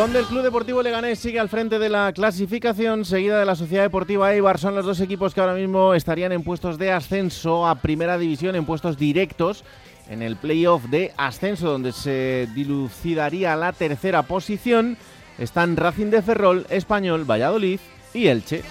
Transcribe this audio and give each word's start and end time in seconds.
Donde 0.00 0.20
el 0.20 0.24
Club 0.24 0.42
Deportivo 0.42 0.82
Leganés 0.82 1.18
sigue 1.18 1.38
al 1.38 1.50
frente 1.50 1.78
de 1.78 1.90
la 1.90 2.10
clasificación, 2.14 3.04
seguida 3.04 3.38
de 3.38 3.44
la 3.44 3.54
Sociedad 3.54 3.82
Deportiva 3.82 4.32
Eibar. 4.32 4.58
Son 4.58 4.74
los 4.74 4.86
dos 4.86 4.98
equipos 5.00 5.34
que 5.34 5.42
ahora 5.42 5.52
mismo 5.52 5.92
estarían 5.92 6.32
en 6.32 6.42
puestos 6.42 6.78
de 6.78 6.90
ascenso 6.90 7.68
a 7.68 7.74
Primera 7.74 8.16
División, 8.16 8.56
en 8.56 8.64
puestos 8.64 8.96
directos 8.96 9.62
en 10.08 10.22
el 10.22 10.36
playoff 10.36 10.84
de 10.84 11.12
ascenso, 11.18 11.70
donde 11.70 11.92
se 11.92 12.48
dilucidaría 12.54 13.54
la 13.56 13.74
tercera 13.74 14.22
posición. 14.22 14.96
Están 15.36 15.76
Racing 15.76 16.06
de 16.06 16.22
Ferrol, 16.22 16.66
Español, 16.70 17.30
Valladolid 17.30 17.78
y 18.14 18.28
Elche. 18.28 18.62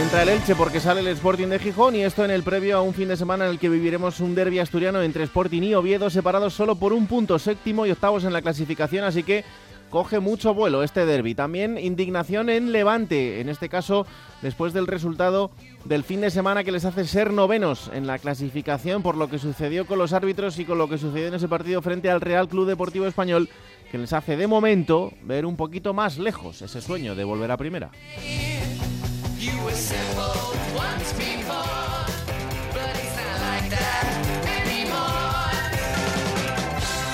Entra 0.00 0.22
el 0.22 0.30
Elche 0.30 0.56
porque 0.56 0.80
sale 0.80 1.00
el 1.00 1.08
Sporting 1.08 1.48
de 1.48 1.58
Gijón 1.58 1.94
y 1.94 2.04
esto 2.04 2.24
en 2.24 2.30
el 2.30 2.42
previo 2.42 2.78
a 2.78 2.80
un 2.80 2.94
fin 2.94 3.08
de 3.08 3.18
semana 3.18 3.44
en 3.44 3.50
el 3.50 3.58
que 3.58 3.68
viviremos 3.68 4.20
un 4.20 4.34
derby 4.34 4.58
asturiano 4.58 5.02
entre 5.02 5.24
Sporting 5.24 5.60
y 5.60 5.74
Oviedo 5.74 6.08
separados 6.08 6.54
solo 6.54 6.76
por 6.76 6.94
un 6.94 7.06
punto, 7.06 7.38
séptimo 7.38 7.84
y 7.84 7.90
octavos 7.90 8.24
en 8.24 8.32
la 8.32 8.40
clasificación, 8.40 9.04
así 9.04 9.22
que 9.22 9.44
coge 9.90 10.18
mucho 10.18 10.54
vuelo 10.54 10.82
este 10.82 11.04
derby. 11.04 11.34
También 11.34 11.76
indignación 11.76 12.48
en 12.48 12.72
Levante, 12.72 13.42
en 13.42 13.50
este 13.50 13.68
caso 13.68 14.06
después 14.40 14.72
del 14.72 14.86
resultado 14.86 15.50
del 15.84 16.02
fin 16.02 16.22
de 16.22 16.30
semana 16.30 16.64
que 16.64 16.72
les 16.72 16.86
hace 16.86 17.04
ser 17.04 17.30
novenos 17.30 17.90
en 17.92 18.06
la 18.06 18.18
clasificación 18.18 19.02
por 19.02 19.18
lo 19.18 19.28
que 19.28 19.38
sucedió 19.38 19.86
con 19.86 19.98
los 19.98 20.14
árbitros 20.14 20.58
y 20.58 20.64
con 20.64 20.78
lo 20.78 20.88
que 20.88 20.96
sucedió 20.96 21.28
en 21.28 21.34
ese 21.34 21.48
partido 21.48 21.82
frente 21.82 22.10
al 22.10 22.22
Real 22.22 22.48
Club 22.48 22.66
Deportivo 22.66 23.06
Español, 23.06 23.50
que 23.92 23.98
les 23.98 24.14
hace 24.14 24.38
de 24.38 24.46
momento 24.46 25.12
ver 25.24 25.44
un 25.44 25.56
poquito 25.56 25.92
más 25.92 26.16
lejos 26.16 26.62
ese 26.62 26.80
sueño 26.80 27.14
de 27.14 27.24
volver 27.24 27.50
a 27.50 27.58
primera. 27.58 27.90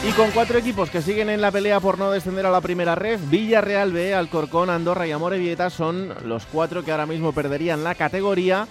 Y 0.08 0.12
con 0.12 0.30
cuatro 0.32 0.58
equipos 0.58 0.90
que 0.90 1.02
siguen 1.02 1.30
en 1.30 1.40
la 1.40 1.52
pelea 1.52 1.78
por 1.78 1.98
no 1.98 2.10
descender 2.10 2.46
a 2.46 2.50
la 2.50 2.60
primera 2.60 2.96
red, 2.96 3.20
Villarreal 3.30 3.92
B, 3.92 4.12
Alcorcón, 4.12 4.70
Andorra 4.70 5.06
y 5.06 5.12
Amorebieta 5.12 5.70
son 5.70 6.14
los 6.24 6.46
cuatro 6.46 6.84
que 6.84 6.90
ahora 6.90 7.06
mismo 7.06 7.32
perderían 7.32 7.84
la 7.84 7.94
categoría 7.94 8.66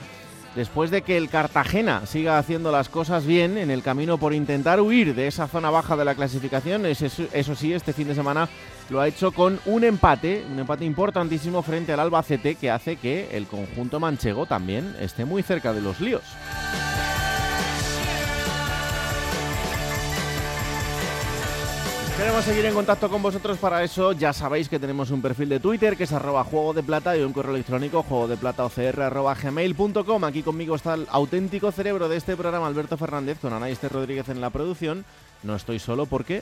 después 0.55 0.89
de 0.89 1.01
que 1.01 1.17
el 1.17 1.29
Cartagena 1.29 2.05
siga 2.05 2.37
haciendo 2.37 2.71
las 2.71 2.89
cosas 2.89 3.25
bien 3.25 3.57
en 3.57 3.69
el 3.69 3.83
camino 3.83 4.17
por 4.17 4.33
intentar 4.33 4.79
huir 4.81 5.13
de 5.13 5.27
esa 5.27 5.47
zona 5.47 5.69
baja 5.69 5.95
de 5.95 6.05
la 6.05 6.15
clasificación. 6.15 6.85
Eso, 6.85 7.55
sí, 7.55 7.73
este 7.73 7.93
fin 7.93 8.07
de 8.07 8.15
semana 8.15 8.49
lo 8.89 9.01
ha 9.01 9.07
hecho 9.07 9.31
con 9.31 9.59
un 9.65 9.83
empate, 9.83 10.45
un 10.49 10.59
empate 10.59 10.85
importantísimo 10.85 11.61
frente 11.61 11.91
al 11.93 11.99
Albacete 11.99 12.55
que 12.55 12.71
hace 12.71 12.95
que 12.95 13.29
el 13.35 13.47
conjunto 13.47 13.99
manchego 13.99 14.45
también 14.45 14.95
esté 14.99 15.25
muy 15.25 15.43
cerca 15.43 15.73
de 15.73 15.81
los 15.81 15.99
líos. 15.99 16.23
Queremos 22.17 22.45
seguir 22.45 22.65
en 22.65 22.73
contacto 22.73 23.09
con 23.09 23.21
vosotros 23.21 23.57
para 23.57 23.83
eso. 23.83 24.13
Ya 24.13 24.31
sabéis 24.31 24.69
que 24.69 24.79
tenemos 24.79 25.11
un 25.11 25.21
perfil 25.21 25.49
de 25.49 25.59
Twitter 25.59 25.97
que 25.97 26.05
es 26.05 26.13
arroba 26.13 26.45
juego 26.45 26.73
de 26.73 26.81
plata 26.81 27.17
y 27.17 27.21
un 27.21 27.33
correo 27.33 27.53
electrónico 27.53 28.03
juego 28.03 28.29
de. 28.29 28.37
Aquí 30.23 30.41
conmigo 30.41 30.75
está 30.75 30.93
el 30.93 31.07
auténtico 31.09 31.73
cerebro 31.73 32.07
de 32.07 32.15
este 32.15 32.37
programa, 32.37 32.67
Alberto 32.67 32.95
Fernández, 32.95 33.37
con 33.39 33.51
Anaíste 33.51 33.89
Rodríguez 33.89 34.29
en 34.29 34.39
la 34.39 34.49
producción. 34.49 35.03
No 35.43 35.57
estoy 35.57 35.77
solo 35.77 36.05
porque... 36.05 36.41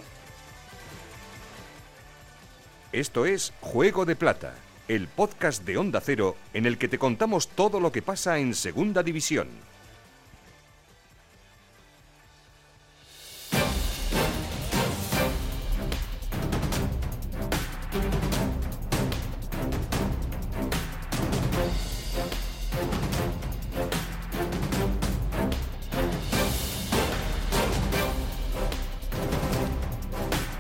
Esto 2.92 3.26
es 3.26 3.52
Juego 3.60 4.06
de 4.06 4.16
Plata, 4.16 4.54
el 4.88 5.08
podcast 5.08 5.64
de 5.66 5.78
Onda 5.78 6.02
Cero 6.02 6.36
en 6.54 6.68
el 6.68 6.78
que 6.78 6.88
te 6.88 7.00
contamos 7.00 7.48
todo 7.48 7.80
lo 7.80 7.92
que 7.92 8.04
pasa 8.04 8.38
en 8.38 8.54
Segunda 8.54 9.02
División. 9.02 9.48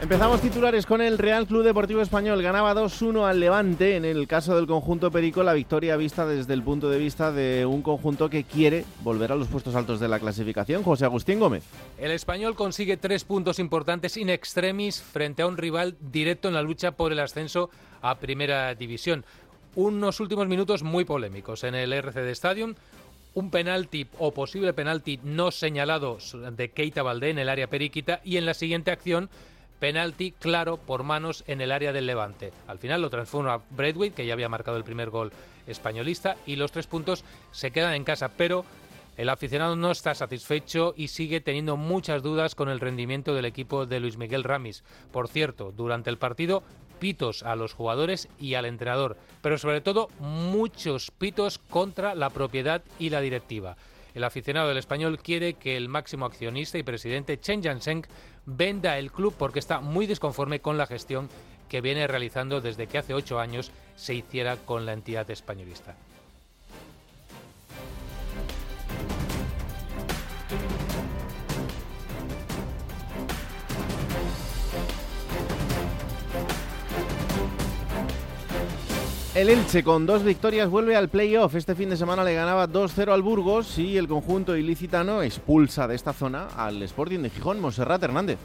Empezamos 0.03 0.41
titulares 0.41 0.85
con 0.85 0.99
el 0.99 1.17
Real 1.17 1.47
Club 1.47 1.63
Deportivo 1.63 2.01
Español. 2.01 2.41
Ganaba 2.41 2.75
2-1 2.75 3.25
al 3.25 3.39
Levante. 3.39 3.95
En 3.95 4.03
el 4.03 4.27
caso 4.27 4.53
del 4.53 4.67
conjunto 4.67 5.11
Perico, 5.11 5.43
la 5.43 5.53
victoria 5.53 5.95
vista 5.95 6.25
desde 6.25 6.53
el 6.53 6.61
punto 6.61 6.89
de 6.89 6.97
vista 6.97 7.31
de 7.31 7.65
un 7.65 7.81
conjunto 7.81 8.29
que 8.29 8.43
quiere 8.43 8.83
volver 9.01 9.31
a 9.31 9.37
los 9.37 9.47
puestos 9.47 9.75
altos 9.75 10.01
de 10.01 10.09
la 10.09 10.19
clasificación. 10.19 10.83
José 10.83 11.05
Agustín 11.05 11.39
Gómez. 11.39 11.63
El 11.97 12.11
español 12.11 12.53
consigue 12.53 12.97
tres 12.97 13.23
puntos 13.23 13.59
importantes 13.59 14.17
in 14.17 14.29
extremis 14.29 15.01
frente 15.01 15.41
a 15.41 15.47
un 15.47 15.55
rival 15.55 15.95
directo 16.01 16.49
en 16.49 16.55
la 16.55 16.61
lucha 16.61 16.91
por 16.91 17.13
el 17.13 17.19
ascenso 17.21 17.69
a 18.01 18.15
Primera 18.15 18.75
División. 18.75 19.23
Unos 19.75 20.19
últimos 20.19 20.49
minutos 20.49 20.83
muy 20.83 21.05
polémicos 21.05 21.63
en 21.63 21.75
el 21.75 21.93
RCD 21.93 22.27
Stadium 22.31 22.75
un 23.35 23.49
penalti 23.49 24.05
o 24.19 24.31
posible 24.31 24.73
penalti 24.73 25.19
no 25.23 25.49
señalado 25.49 26.17
de 26.51 26.69
Keita 26.69 27.01
Valdé 27.03 27.31
en 27.31 27.39
el 27.39 27.49
área 27.49 27.67
periquita 27.67 28.21
y 28.23 28.37
en 28.37 28.45
la 28.45 28.53
siguiente 28.53 28.91
acción 28.91 29.29
penalti 29.83 30.31
claro 30.31 30.77
por 30.77 31.03
manos 31.03 31.43
en 31.45 31.59
el 31.59 31.69
área 31.69 31.91
del 31.91 32.05
Levante. 32.05 32.53
Al 32.67 32.79
final 32.79 33.01
lo 33.01 33.09
transforma 33.09 33.59
Braithwaite, 33.71 34.15
que 34.15 34.25
ya 34.25 34.31
había 34.31 34.47
marcado 34.47 34.77
el 34.77 34.85
primer 34.85 35.09
gol 35.09 35.33
españolista, 35.67 36.37
y 36.45 36.55
los 36.55 36.71
tres 36.71 36.87
puntos 36.87 37.25
se 37.51 37.71
quedan 37.71 37.93
en 37.93 38.05
casa, 38.05 38.29
pero 38.29 38.63
el 39.17 39.27
aficionado 39.27 39.75
no 39.75 39.91
está 39.91 40.15
satisfecho 40.15 40.93
y 40.95 41.09
sigue 41.09 41.41
teniendo 41.41 41.75
muchas 41.75 42.23
dudas 42.23 42.55
con 42.55 42.69
el 42.69 42.79
rendimiento 42.79 43.33
del 43.33 43.43
equipo 43.43 43.85
de 43.85 43.99
Luis 43.99 44.15
Miguel 44.15 44.45
Ramis. 44.45 44.85
Por 45.11 45.27
cierto, 45.27 45.73
durante 45.73 46.09
el 46.09 46.17
partido 46.17 46.63
pitos 46.99 47.43
a 47.43 47.57
los 47.57 47.73
jugadores 47.73 48.29
y 48.39 48.53
al 48.53 48.63
entrenador, 48.63 49.17
pero 49.41 49.57
sobre 49.57 49.81
todo 49.81 50.07
muchos 50.19 51.11
pitos 51.11 51.57
contra 51.57 52.15
la 52.15 52.29
propiedad 52.29 52.83
y 52.99 53.09
la 53.09 53.19
directiva. 53.19 53.75
El 54.13 54.23
aficionado 54.23 54.67
del 54.67 54.77
español 54.77 55.19
quiere 55.19 55.55
que 55.55 55.75
el 55.75 55.89
máximo 55.89 56.25
accionista 56.25 56.77
y 56.77 56.83
presidente 56.83 57.39
Chen 57.39 57.61
Jiansheng 57.63 58.05
venda 58.45 58.97
el 58.97 59.11
club 59.11 59.33
porque 59.37 59.59
está 59.59 59.79
muy 59.79 60.05
desconforme 60.05 60.59
con 60.59 60.77
la 60.77 60.85
gestión 60.85 61.29
que 61.67 61.81
viene 61.81 62.05
realizando 62.05 62.61
desde 62.61 62.87
que 62.87 62.99
hace 62.99 63.15
ocho 63.15 63.39
años 63.39 63.71
se 63.95 64.13
hiciera 64.13 64.57
con 64.57 64.85
la 64.85 64.93
entidad 64.93 65.29
españolista. 65.31 65.95
El 79.35 79.49
Elche 79.49 79.83
con 79.83 80.05
dos 80.05 80.23
victorias 80.23 80.69
vuelve 80.69 80.95
al 80.95 81.09
playoff. 81.09 81.55
Este 81.55 81.73
fin 81.73 81.89
de 81.89 81.97
semana 81.97 82.23
le 82.23 82.35
ganaba 82.35 82.69
2-0 82.69 83.11
al 83.11 83.23
Burgos 83.23 83.79
y 83.79 83.97
el 83.97 84.07
conjunto 84.07 84.55
ilicitano 84.55 85.23
expulsa 85.23 85.87
de 85.87 85.95
esta 85.95 86.13
zona 86.13 86.49
al 86.55 86.83
Sporting 86.83 87.17
de 87.17 87.31
Gijón, 87.31 87.59
Monserrat 87.59 88.03
Hernández. 88.03 88.37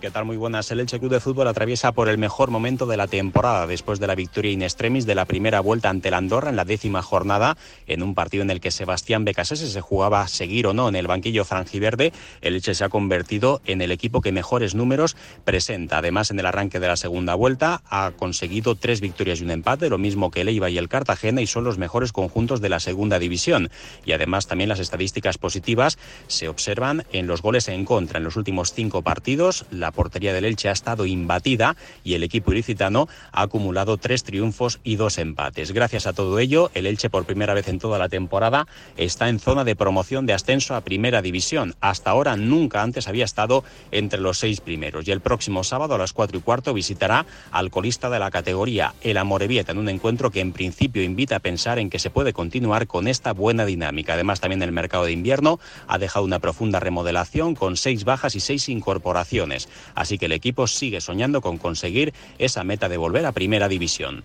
¿Qué 0.00 0.10
tal? 0.10 0.24
Muy 0.24 0.38
buenas. 0.38 0.70
El 0.70 0.80
Elche 0.80 0.98
Club 0.98 1.10
de 1.10 1.20
Fútbol 1.20 1.46
atraviesa 1.46 1.92
por 1.92 2.08
el 2.08 2.16
mejor 2.16 2.50
momento 2.50 2.86
de 2.86 2.96
la 2.96 3.06
temporada 3.06 3.66
después 3.66 4.00
de 4.00 4.06
la 4.06 4.14
victoria 4.14 4.50
in 4.50 4.62
extremis 4.62 5.04
de 5.04 5.14
la 5.14 5.26
primera 5.26 5.60
vuelta 5.60 5.90
ante 5.90 6.08
el 6.08 6.14
Andorra 6.14 6.48
en 6.48 6.56
la 6.56 6.64
décima 6.64 7.02
jornada, 7.02 7.58
en 7.86 8.02
un 8.02 8.14
partido 8.14 8.42
en 8.42 8.48
el 8.48 8.62
que 8.62 8.70
Sebastián 8.70 9.26
Becasese 9.26 9.68
se 9.68 9.80
jugaba 9.82 10.22
a 10.22 10.28
seguir 10.28 10.66
o 10.66 10.72
no 10.72 10.88
en 10.88 10.96
el 10.96 11.06
banquillo 11.06 11.44
franjiverde. 11.44 12.14
El 12.40 12.54
Elche 12.54 12.74
se 12.74 12.82
ha 12.82 12.88
convertido 12.88 13.60
en 13.66 13.82
el 13.82 13.92
equipo 13.92 14.22
que 14.22 14.32
mejores 14.32 14.74
números 14.74 15.18
presenta. 15.44 15.98
Además, 15.98 16.30
en 16.30 16.38
el 16.38 16.46
arranque 16.46 16.80
de 16.80 16.88
la 16.88 16.96
segunda 16.96 17.34
vuelta 17.34 17.82
ha 17.90 18.12
conseguido 18.12 18.76
tres 18.76 19.02
victorias 19.02 19.42
y 19.42 19.44
un 19.44 19.50
empate, 19.50 19.90
lo 19.90 19.98
mismo 19.98 20.30
que 20.30 20.40
el 20.40 20.48
Eibar 20.48 20.70
y 20.70 20.78
el 20.78 20.88
Cartagena, 20.88 21.42
y 21.42 21.46
son 21.46 21.64
los 21.64 21.76
mejores 21.76 22.12
conjuntos 22.12 22.62
de 22.62 22.70
la 22.70 22.80
segunda 22.80 23.18
división. 23.18 23.68
Y 24.06 24.12
además, 24.12 24.46
también 24.46 24.70
las 24.70 24.80
estadísticas 24.80 25.36
positivas 25.36 25.98
se 26.26 26.48
observan 26.48 27.04
en 27.12 27.26
los 27.26 27.42
goles 27.42 27.68
en 27.68 27.84
contra. 27.84 28.16
En 28.16 28.24
los 28.24 28.36
últimos 28.36 28.72
cinco 28.72 29.02
partidos, 29.02 29.66
la 29.70 29.89
La 29.90 29.94
portería 29.94 30.32
del 30.32 30.44
Elche 30.44 30.68
ha 30.68 30.72
estado 30.72 31.04
imbatida 31.04 31.74
y 32.04 32.14
el 32.14 32.22
equipo 32.22 32.52
ilicitano 32.52 33.08
ha 33.32 33.42
acumulado 33.42 33.96
tres 33.96 34.22
triunfos 34.22 34.78
y 34.84 34.94
dos 34.94 35.18
empates. 35.18 35.72
Gracias 35.72 36.06
a 36.06 36.12
todo 36.12 36.38
ello, 36.38 36.70
el 36.74 36.86
Elche 36.86 37.10
por 37.10 37.24
primera 37.24 37.54
vez 37.54 37.66
en 37.66 37.80
toda 37.80 37.98
la 37.98 38.08
temporada 38.08 38.68
está 38.96 39.28
en 39.28 39.40
zona 39.40 39.64
de 39.64 39.74
promoción 39.74 40.26
de 40.26 40.32
ascenso 40.32 40.76
a 40.76 40.82
Primera 40.82 41.22
División. 41.22 41.74
Hasta 41.80 42.10
ahora 42.10 42.36
nunca 42.36 42.82
antes 42.82 43.08
había 43.08 43.24
estado 43.24 43.64
entre 43.90 44.20
los 44.20 44.38
seis 44.38 44.60
primeros 44.60 45.08
y 45.08 45.10
el 45.10 45.20
próximo 45.20 45.64
sábado 45.64 45.96
a 45.96 45.98
las 45.98 46.12
cuatro 46.12 46.38
y 46.38 46.40
cuarto 46.40 46.72
visitará 46.72 47.26
al 47.50 47.72
colista 47.72 48.08
de 48.10 48.20
la 48.20 48.30
categoría, 48.30 48.94
el 49.00 49.16
Amorebieta, 49.16 49.72
en 49.72 49.78
un 49.78 49.88
encuentro 49.88 50.30
que 50.30 50.38
en 50.38 50.52
principio 50.52 51.02
invita 51.02 51.34
a 51.34 51.40
pensar 51.40 51.80
en 51.80 51.90
que 51.90 51.98
se 51.98 52.10
puede 52.10 52.32
continuar 52.32 52.86
con 52.86 53.08
esta 53.08 53.32
buena 53.32 53.64
dinámica. 53.64 54.12
Además, 54.12 54.38
también 54.38 54.62
el 54.62 54.70
mercado 54.70 55.06
de 55.06 55.12
invierno 55.12 55.58
ha 55.88 55.98
dejado 55.98 56.24
una 56.24 56.38
profunda 56.38 56.78
remodelación 56.78 57.56
con 57.56 57.76
seis 57.76 58.04
bajas 58.04 58.36
y 58.36 58.40
seis 58.40 58.68
incorporaciones. 58.68 59.68
Así 59.94 60.18
que 60.18 60.26
el 60.26 60.32
equipo 60.32 60.66
sigue 60.66 61.00
soñando 61.00 61.40
con 61.40 61.58
conseguir 61.58 62.12
esa 62.38 62.64
meta 62.64 62.88
de 62.88 62.96
volver 62.96 63.26
a 63.26 63.32
Primera 63.32 63.68
División. 63.68 64.24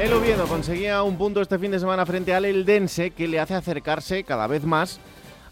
El 0.00 0.14
Oviedo 0.14 0.46
conseguía 0.46 1.02
un 1.02 1.18
punto 1.18 1.42
este 1.42 1.58
fin 1.58 1.70
de 1.70 1.78
semana 1.78 2.06
frente 2.06 2.32
al 2.34 2.46
Eldense 2.46 3.10
que 3.10 3.28
le 3.28 3.38
hace 3.38 3.52
acercarse 3.54 4.24
cada 4.24 4.46
vez 4.46 4.64
más 4.64 4.98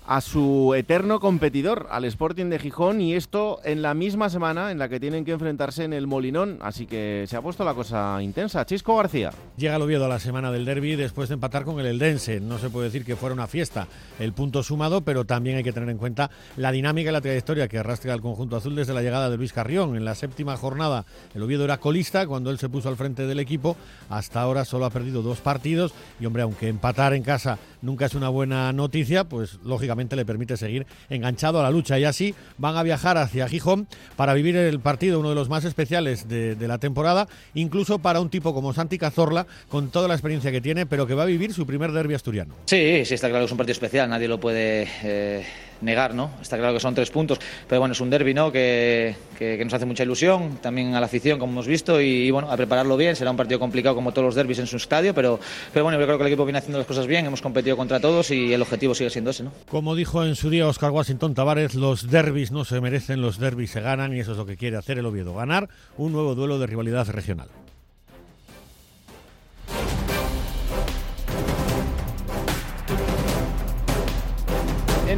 a 0.08 0.22
su 0.22 0.72
eterno 0.75 1.20
competidor, 1.20 1.87
al 1.90 2.06
Sporting 2.06 2.46
de 2.46 2.58
Gijón, 2.58 3.02
y 3.02 3.12
esto 3.12 3.60
en 3.62 3.82
la 3.82 3.93
misma 3.93 4.31
semana 4.31 4.72
en 4.72 4.78
la 4.78 4.88
que 4.88 4.99
tienen 4.99 5.22
que 5.26 5.32
enfrentarse 5.32 5.84
en 5.84 5.93
el 5.93 6.06
Molinón, 6.06 6.58
así 6.62 6.87
que 6.87 7.26
se 7.28 7.37
ha 7.37 7.43
puesto 7.43 7.62
la 7.62 7.75
cosa 7.75 8.19
intensa. 8.22 8.64
Chisco 8.64 8.96
García. 8.96 9.32
Llega 9.58 9.76
el 9.76 9.82
Oviedo 9.82 10.06
a 10.06 10.08
la 10.08 10.19
semana 10.19 10.50
del 10.50 10.64
derby 10.64 10.96
después 10.96 11.28
de 11.28 11.34
empatar 11.34 11.64
con 11.64 11.78
el 11.78 11.84
Eldense. 11.84 12.40
No 12.40 12.56
se 12.56 12.70
puede 12.70 12.87
decir 12.87 13.05
que 13.05 13.16
fuera 13.16 13.34
una 13.34 13.46
fiesta 13.46 13.87
el 14.19 14.32
punto 14.32 14.62
sumado, 14.62 15.02
pero 15.02 15.26
también 15.26 15.58
hay 15.58 15.62
que 15.62 15.75
tener 15.75 15.90
en 15.90 15.99
cuenta 15.99 16.31
la 16.56 16.72
dinámica 16.72 17.11
y 17.11 17.12
la 17.12 17.20
trayectoria 17.20 17.69
que 17.69 17.76
arrastra 17.76 18.14
el 18.14 18.22
conjunto 18.22 18.56
azul 18.56 18.75
desde 18.75 18.94
la 18.94 19.02
llegada 19.02 19.28
de 19.28 19.37
Luis 19.37 19.52
Carrión. 19.52 19.94
En 19.94 20.06
la 20.06 20.14
séptima 20.14 20.56
jornada 20.56 21.04
el 21.34 21.43
Oviedo 21.43 21.64
era 21.64 21.81
colista 21.81 22.26
cuando 22.26 22.50
él 22.50 22.58
se 22.58 22.70
puso 22.70 22.88
al 22.88 22.96
frente 22.96 23.26
del 23.26 23.40
equipo. 23.40 23.76
Hasta 24.08 24.40
ahora 24.40 24.64
solo 24.64 24.87
ha 24.87 24.90
perdido 24.90 25.20
dos 25.20 25.40
partidos 25.40 25.93
y 26.19 26.25
hombre, 26.25 26.44
aunque 26.44 26.69
empatar 26.69 27.12
en 27.12 27.22
casa 27.22 27.58
nunca 27.82 28.06
es 28.06 28.14
una 28.14 28.31
buena 28.31 28.72
noticia, 28.72 29.25
pues 29.25 29.58
lógicamente 29.62 29.98
le 29.99 30.25
permite 30.25 30.56
seguir 30.56 30.87
enganchado 31.11 31.61
a 31.61 31.62
la 31.62 31.71
lucha. 31.71 31.99
Y 31.99 32.05
así 32.05 32.35
van 32.56 32.77
a 32.77 32.83
viajar 32.83 33.19
hacia 33.19 33.49
Gijón 33.49 33.89
para 34.17 34.35
vivir 34.35 34.56
el 34.56 34.81
partido, 34.81 35.21
uno 35.21 35.31
de 35.31 35.35
los 35.35 35.49
más 35.49 35.65
especiales 35.65 36.29
de, 36.29 36.56
la 36.69 36.79
temporada, 36.79 37.29
incluso 37.55 37.99
para 37.99 38.21
un 38.21 38.29
tipo 38.29 38.53
como 38.53 38.73
Santi 38.73 38.99
Cazorla, 38.99 39.47
con 39.69 39.91
toda 39.91 40.06
la 40.06 40.15
experiencia 40.15 40.53
que 40.53 40.61
tiene, 40.61 40.87
pero 40.87 41.06
que 41.06 41.15
va 41.15 41.23
a 41.23 41.27
vivir 41.27 41.55
su 41.55 41.67
primer 41.67 41.93
derbi 41.93 42.15
asturiano. 42.15 42.55
Sí, 42.67 43.05
sí, 43.05 43.15
está 43.15 43.29
claro 43.29 43.43
que 43.43 43.47
es 43.47 43.53
un 43.53 43.59
partido 43.59 43.73
especial, 43.73 44.09
nadie 44.09 44.29
lo 44.29 44.39
puede... 44.39 44.87
Eh, 45.03 45.47
negar, 45.80 46.14
¿no? 46.14 46.30
Está 46.40 46.56
claro 46.56 46.75
que 46.75 46.80
son 46.80 46.94
tres 46.94 47.10
puntos, 47.10 47.38
pero 47.69 47.80
bueno, 47.80 47.92
es 47.92 48.00
un 48.00 48.10
derby, 48.10 48.34
¿no? 48.34 48.50
Que, 48.52 49.14
que, 49.38 49.62
nos 49.64 49.75
hace 49.75 49.86
mucha 49.86 50.02
ilusión, 50.02 50.58
también 50.60 50.94
a 50.94 51.00
la 51.00 51.06
afición, 51.06 51.38
como 51.38 51.52
hemos 51.52 51.66
visto, 51.66 52.00
y, 52.00 52.30
bueno, 52.30 52.50
a 52.50 52.56
prepararlo 52.56 52.96
bien. 52.96 53.16
Será 53.16 53.30
un 53.30 53.36
partido 53.36 53.60
complicado 53.60 53.94
como 53.94 54.12
todos 54.12 54.26
los 54.26 54.34
derbis 54.34 54.58
en 54.58 54.66
su 54.66 54.76
estadio, 54.76 55.14
pero, 55.14 55.38
pero 55.72 55.84
bueno, 55.84 55.98
yo 55.98 56.06
creo 56.06 56.19
que 56.19 56.25
el 56.25 56.28
equipo 56.28 56.44
viene 56.44 56.58
haciendo 56.58 56.78
las 56.78 56.86
cosas 56.86 57.06
bien, 57.06 57.26
hemos 57.26 57.42
competido 57.42 57.76
contra 57.76 58.00
todos 58.00 58.30
y 58.30 58.52
el 58.52 58.62
objetivo 58.62 58.94
sigue 58.94 59.10
siendo 59.10 59.30
ese, 59.30 59.44
¿no? 59.44 59.52
Como 59.69 59.94
dijo 59.94 60.25
en 60.25 60.36
su 60.36 60.50
día 60.50 60.66
Oscar 60.66 60.90
Washington 60.90 61.34
Tavares, 61.34 61.75
los 61.75 62.10
derbis 62.10 62.50
no 62.50 62.64
se 62.64 62.80
merecen, 62.80 63.20
los 63.20 63.38
derbis 63.38 63.70
se 63.70 63.80
ganan 63.80 64.14
y 64.14 64.20
eso 64.20 64.32
es 64.32 64.38
lo 64.38 64.46
que 64.46 64.56
quiere 64.56 64.76
hacer 64.76 64.98
el 64.98 65.06
Oviedo, 65.06 65.34
ganar 65.34 65.69
un 65.96 66.12
nuevo 66.12 66.34
duelo 66.34 66.58
de 66.58 66.66
rivalidad 66.66 67.08
regional. 67.08 67.48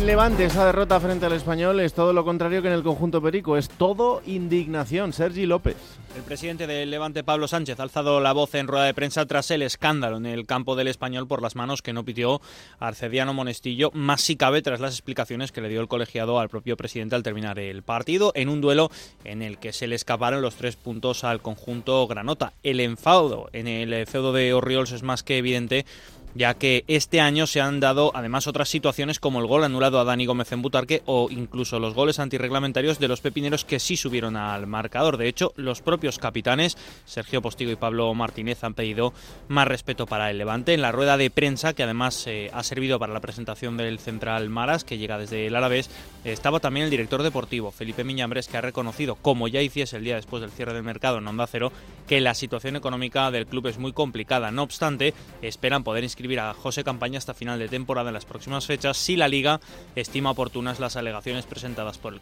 En 0.01 0.07
Levante, 0.07 0.47
esa 0.47 0.65
derrota 0.65 0.99
frente 0.99 1.27
al 1.27 1.35
español 1.35 1.79
es 1.79 1.93
todo 1.93 2.15
lo 2.15 2.25
contrario 2.25 2.63
que 2.63 2.69
en 2.69 2.75
el 2.75 2.83
conjunto 2.83 3.21
perico, 3.21 3.59
es 3.59 3.69
todo 3.69 4.23
indignación. 4.25 5.13
Sergi 5.13 5.45
López. 5.45 5.77
El 6.17 6.23
presidente 6.23 6.67
del 6.67 6.91
Levante, 6.91 7.23
Pablo 7.23 7.47
Sánchez, 7.47 7.79
ha 7.79 7.83
alzado 7.83 8.19
la 8.19 8.33
voz 8.33 8.55
en 8.55 8.67
rueda 8.67 8.87
de 8.87 8.95
prensa 8.95 9.27
tras 9.27 9.51
el 9.51 9.61
escándalo 9.61 10.17
en 10.17 10.25
el 10.25 10.47
campo 10.47 10.75
del 10.75 10.89
español 10.89 11.29
por 11.29 11.43
las 11.43 11.55
manos 11.55 11.83
que 11.83 11.93
no 11.93 12.03
pidió 12.03 12.41
Arcediano 12.79 13.35
Monestillo, 13.35 13.91
más 13.93 14.23
si 14.23 14.37
cabe 14.37 14.63
tras 14.63 14.81
las 14.81 14.95
explicaciones 14.95 15.53
que 15.53 15.61
le 15.61 15.69
dio 15.69 15.83
el 15.83 15.87
colegiado 15.87 16.41
al 16.41 16.49
propio 16.49 16.79
presidente 16.79 17.15
al 17.15 17.23
terminar 17.23 17.59
el 17.59 17.83
partido, 17.83 18.33
en 18.35 18.49
un 18.49 18.63
duelo 18.63 18.91
en 19.25 19.43
el 19.43 19.59
que 19.59 19.75
se 19.75 19.87
le 19.87 19.97
escaparon 19.97 20.41
los 20.41 20.57
tres 20.57 20.77
puntos 20.77 21.25
al 21.25 21.43
conjunto 21.43 22.07
Granota. 22.07 22.55
El 22.63 22.81
enfado 22.81 23.51
en 23.53 23.69
el 23.69 24.07
feudo 24.07 24.33
de 24.33 24.55
Orriols 24.55 24.93
es 24.93 25.03
más 25.03 25.23
que 25.23 25.37
evidente 25.37 25.85
ya 26.35 26.55
que 26.55 26.85
este 26.87 27.21
año 27.21 27.47
se 27.47 27.61
han 27.61 27.81
dado 27.81 28.13
además 28.15 28.47
otras 28.47 28.69
situaciones 28.69 29.19
como 29.19 29.41
el 29.41 29.47
gol 29.47 29.65
anulado 29.65 29.99
a 29.99 30.05
Dani 30.05 30.27
Gómez 30.27 30.53
en 30.53 30.63
Butarque 30.63 31.03
o 31.07 31.29
incluso 31.31 31.79
los 31.79 31.95
goles 31.95 32.19
antirreglamentarios 32.19 32.99
de 32.99 33.09
los 33.09 33.21
pepineros 33.21 33.65
que 33.65 33.81
sí 33.81 33.97
subieron 33.97 34.37
al 34.37 34.67
marcador. 34.67 35.17
De 35.17 35.29
hecho, 35.29 35.53
los 35.57 35.83
propios 35.83 36.19
capitanes, 36.19 36.77
Sergio 37.05 37.43
Postigo 37.43 37.71
y 37.71 37.77
Pablo 37.77 38.13
Martínez, 38.15 38.63
han 38.65 38.75
pedido 38.75 39.13
más 39.49 39.67
respeto 39.67 40.07
para 40.07 40.31
el 40.31 40.39
Levante. 40.39 40.75
En 40.75 40.83
la 40.83 40.93
rueda 40.93 41.17
de 41.17 41.31
prensa, 41.31 41.75
que 41.75 41.83
además 41.83 42.27
eh, 42.27 42.51
ha 42.53 42.63
servido 42.63 42.99
para 42.99 43.13
la 43.13 43.21
presentación 43.21 43.77
del 43.77 43.99
central 43.99 44.49
Maras, 44.49 44.85
que 44.85 44.99
llega 44.99 45.19
desde 45.19 45.47
el 45.47 45.57
Alavés, 45.57 45.91
estaba 46.25 46.61
también 46.61 46.85
el 46.85 46.91
director 46.91 47.23
deportivo, 47.23 47.71
Felipe 47.71 48.05
Miñambres, 48.05 48.49
que 48.49 48.57
ha 48.57 48.61
reconocido, 48.63 49.17
como 49.17 49.49
ya 49.49 49.63
hiciese 49.63 49.97
el 49.97 50.05
día 50.05 50.17
después 50.17 50.41
del 50.41 50.51
cierre 50.51 50.75
del 50.75 50.83
mercado 50.83 51.19
en 51.19 51.27
Onda 51.27 51.47
Cero, 51.47 51.73
que 52.07 52.21
la 52.21 52.35
situación 52.35 52.77
económica 52.77 53.31
del 53.31 53.47
club 53.47 53.67
es 53.67 53.79
muy 53.79 53.93
complicada. 53.93 54.51
No 54.51 54.63
obstante, 54.63 55.15
esperan 55.43 55.85
poder 55.85 56.05
inscribir 56.05 56.20
inscribir 56.21 56.41
a 56.41 56.53
José 56.53 56.85
Campaña 56.85 57.17
hasta 57.17 57.33
final 57.33 57.59
de 57.59 57.69
temporada 57.69 58.11
en 58.11 58.15
las 58.15 58.27
próximas 58.27 58.67
fechas 58.67 58.99
si 58.99 59.17
la 59.17 59.27
liga 59.27 59.59
estima 59.97 60.31
oportunas 60.31 60.79
las 60.79 60.97
alegaciones 60.97 61.47
presentadas 61.47 61.97
por 61.97 62.13
el. 62.13 62.21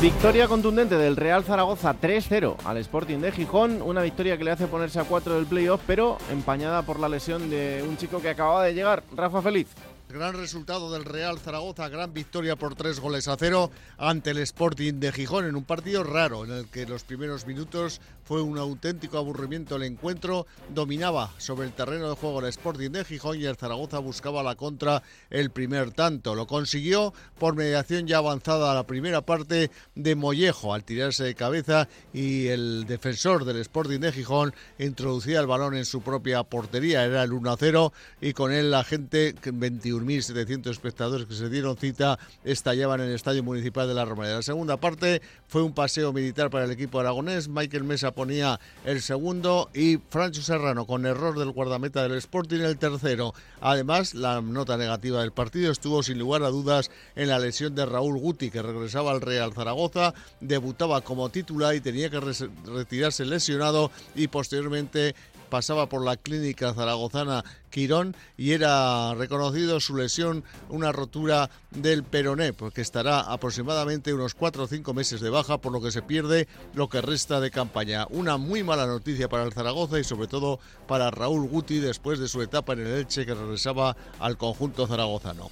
Victoria 0.00 0.48
contundente 0.48 0.96
del 0.96 1.16
Real 1.16 1.44
Zaragoza 1.44 1.94
3-0 2.00 2.56
al 2.64 2.78
Sporting 2.78 3.18
de 3.18 3.32
Gijón, 3.32 3.82
una 3.82 4.00
victoria 4.00 4.38
que 4.38 4.44
le 4.44 4.52
hace 4.52 4.66
ponerse 4.66 4.98
a 4.98 5.04
4 5.04 5.34
del 5.34 5.44
playoff, 5.44 5.82
pero 5.86 6.16
empañada 6.30 6.82
por 6.82 6.98
la 6.98 7.10
lesión 7.10 7.50
de 7.50 7.84
un 7.86 7.98
chico 7.98 8.22
que 8.22 8.30
acababa 8.30 8.64
de 8.64 8.72
llegar, 8.72 9.04
Rafa 9.14 9.42
Feliz. 9.42 9.68
Gran 10.12 10.34
resultado 10.34 10.92
del 10.92 11.06
Real 11.06 11.38
Zaragoza, 11.38 11.88
gran 11.88 12.12
victoria 12.12 12.54
por 12.54 12.74
tres 12.74 13.00
goles 13.00 13.28
a 13.28 13.36
cero 13.38 13.70
ante 13.96 14.32
el 14.32 14.38
Sporting 14.38 15.00
de 15.00 15.10
Gijón 15.10 15.46
en 15.46 15.56
un 15.56 15.64
partido 15.64 16.04
raro 16.04 16.44
en 16.44 16.52
el 16.52 16.66
que 16.66 16.84
los 16.84 17.02
primeros 17.04 17.46
minutos 17.46 17.98
fue 18.22 18.42
un 18.42 18.58
auténtico 18.58 19.16
aburrimiento 19.16 19.76
el 19.76 19.84
encuentro. 19.84 20.46
Dominaba 20.68 21.30
sobre 21.38 21.66
el 21.66 21.72
terreno 21.72 22.10
de 22.10 22.16
juego 22.16 22.40
el 22.40 22.46
Sporting 22.46 22.90
de 22.90 23.06
Gijón 23.06 23.40
y 23.40 23.46
el 23.46 23.56
Zaragoza 23.56 24.00
buscaba 24.00 24.42
la 24.42 24.54
contra 24.54 25.02
el 25.30 25.48
primer 25.48 25.92
tanto. 25.92 26.34
Lo 26.34 26.46
consiguió 26.46 27.14
por 27.38 27.56
mediación 27.56 28.06
ya 28.06 28.18
avanzada 28.18 28.70
a 28.70 28.74
la 28.74 28.86
primera 28.86 29.22
parte 29.22 29.70
de 29.94 30.14
Mollejo 30.14 30.74
al 30.74 30.84
tirarse 30.84 31.24
de 31.24 31.34
cabeza 31.34 31.88
y 32.12 32.48
el 32.48 32.84
defensor 32.86 33.46
del 33.46 33.56
Sporting 33.60 34.00
de 34.00 34.12
Gijón 34.12 34.52
introducía 34.78 35.40
el 35.40 35.46
balón 35.46 35.74
en 35.74 35.86
su 35.86 36.02
propia 36.02 36.42
portería. 36.42 37.02
Era 37.04 37.22
el 37.22 37.32
1 37.32 37.56
0 37.58 37.92
y 38.20 38.34
con 38.34 38.52
él 38.52 38.70
la 38.70 38.84
gente 38.84 39.34
21 39.42 40.01
1.700 40.04 40.70
espectadores 40.70 41.26
que 41.26 41.34
se 41.34 41.48
dieron 41.48 41.76
cita 41.76 42.18
estallaban 42.44 43.00
en 43.00 43.08
el 43.08 43.14
Estadio 43.14 43.42
Municipal 43.42 43.88
de 43.88 43.94
la 43.94 44.04
Romareda. 44.04 44.36
La 44.36 44.42
segunda 44.42 44.76
parte 44.76 45.22
fue 45.48 45.62
un 45.62 45.72
paseo 45.72 46.12
militar 46.12 46.50
para 46.50 46.64
el 46.64 46.70
equipo 46.70 47.00
aragonés. 47.00 47.48
Michael 47.48 47.84
Mesa 47.84 48.12
ponía 48.12 48.60
el 48.84 49.00
segundo 49.02 49.70
y 49.74 49.98
Francho 50.10 50.42
Serrano 50.42 50.86
con 50.86 51.06
error 51.06 51.38
del 51.38 51.52
guardameta 51.52 52.02
del 52.02 52.18
Sporting 52.18 52.60
el 52.60 52.78
tercero. 52.78 53.34
Además, 53.60 54.14
la 54.14 54.40
nota 54.40 54.76
negativa 54.76 55.20
del 55.20 55.32
partido 55.32 55.72
estuvo 55.72 56.02
sin 56.02 56.18
lugar 56.18 56.42
a 56.42 56.48
dudas 56.48 56.90
en 57.16 57.28
la 57.28 57.38
lesión 57.38 57.74
de 57.74 57.86
Raúl 57.86 58.18
Guti, 58.18 58.50
que 58.50 58.62
regresaba 58.62 59.12
al 59.12 59.20
Real 59.20 59.52
Zaragoza, 59.52 60.14
debutaba 60.40 61.00
como 61.00 61.28
titular 61.28 61.74
y 61.74 61.80
tenía 61.80 62.10
que 62.10 62.20
retirarse 62.20 63.24
lesionado 63.24 63.90
y 64.14 64.28
posteriormente 64.28 65.14
pasaba 65.52 65.86
por 65.86 66.02
la 66.02 66.16
clínica 66.16 66.72
zaragozana 66.72 67.44
Quirón 67.68 68.16
y 68.38 68.52
era 68.52 69.12
reconocido 69.12 69.80
su 69.80 69.94
lesión, 69.94 70.44
una 70.70 70.92
rotura 70.92 71.50
del 71.70 72.04
peroné, 72.04 72.54
porque 72.54 72.80
estará 72.80 73.20
aproximadamente 73.20 74.14
unos 74.14 74.32
4 74.32 74.62
o 74.64 74.66
5 74.66 74.94
meses 74.94 75.20
de 75.20 75.28
baja, 75.28 75.58
por 75.58 75.70
lo 75.72 75.82
que 75.82 75.90
se 75.90 76.00
pierde 76.00 76.48
lo 76.72 76.88
que 76.88 77.02
resta 77.02 77.38
de 77.38 77.50
campaña. 77.50 78.06
Una 78.08 78.38
muy 78.38 78.62
mala 78.62 78.86
noticia 78.86 79.28
para 79.28 79.42
el 79.42 79.52
Zaragoza 79.52 79.98
y 79.98 80.04
sobre 80.04 80.26
todo 80.26 80.58
para 80.88 81.10
Raúl 81.10 81.46
Guti 81.46 81.80
después 81.80 82.18
de 82.18 82.28
su 82.28 82.40
etapa 82.40 82.72
en 82.72 82.86
el 82.86 82.86
Elche 82.86 83.26
que 83.26 83.34
regresaba 83.34 83.94
al 84.20 84.38
conjunto 84.38 84.86
zaragozano. 84.86 85.50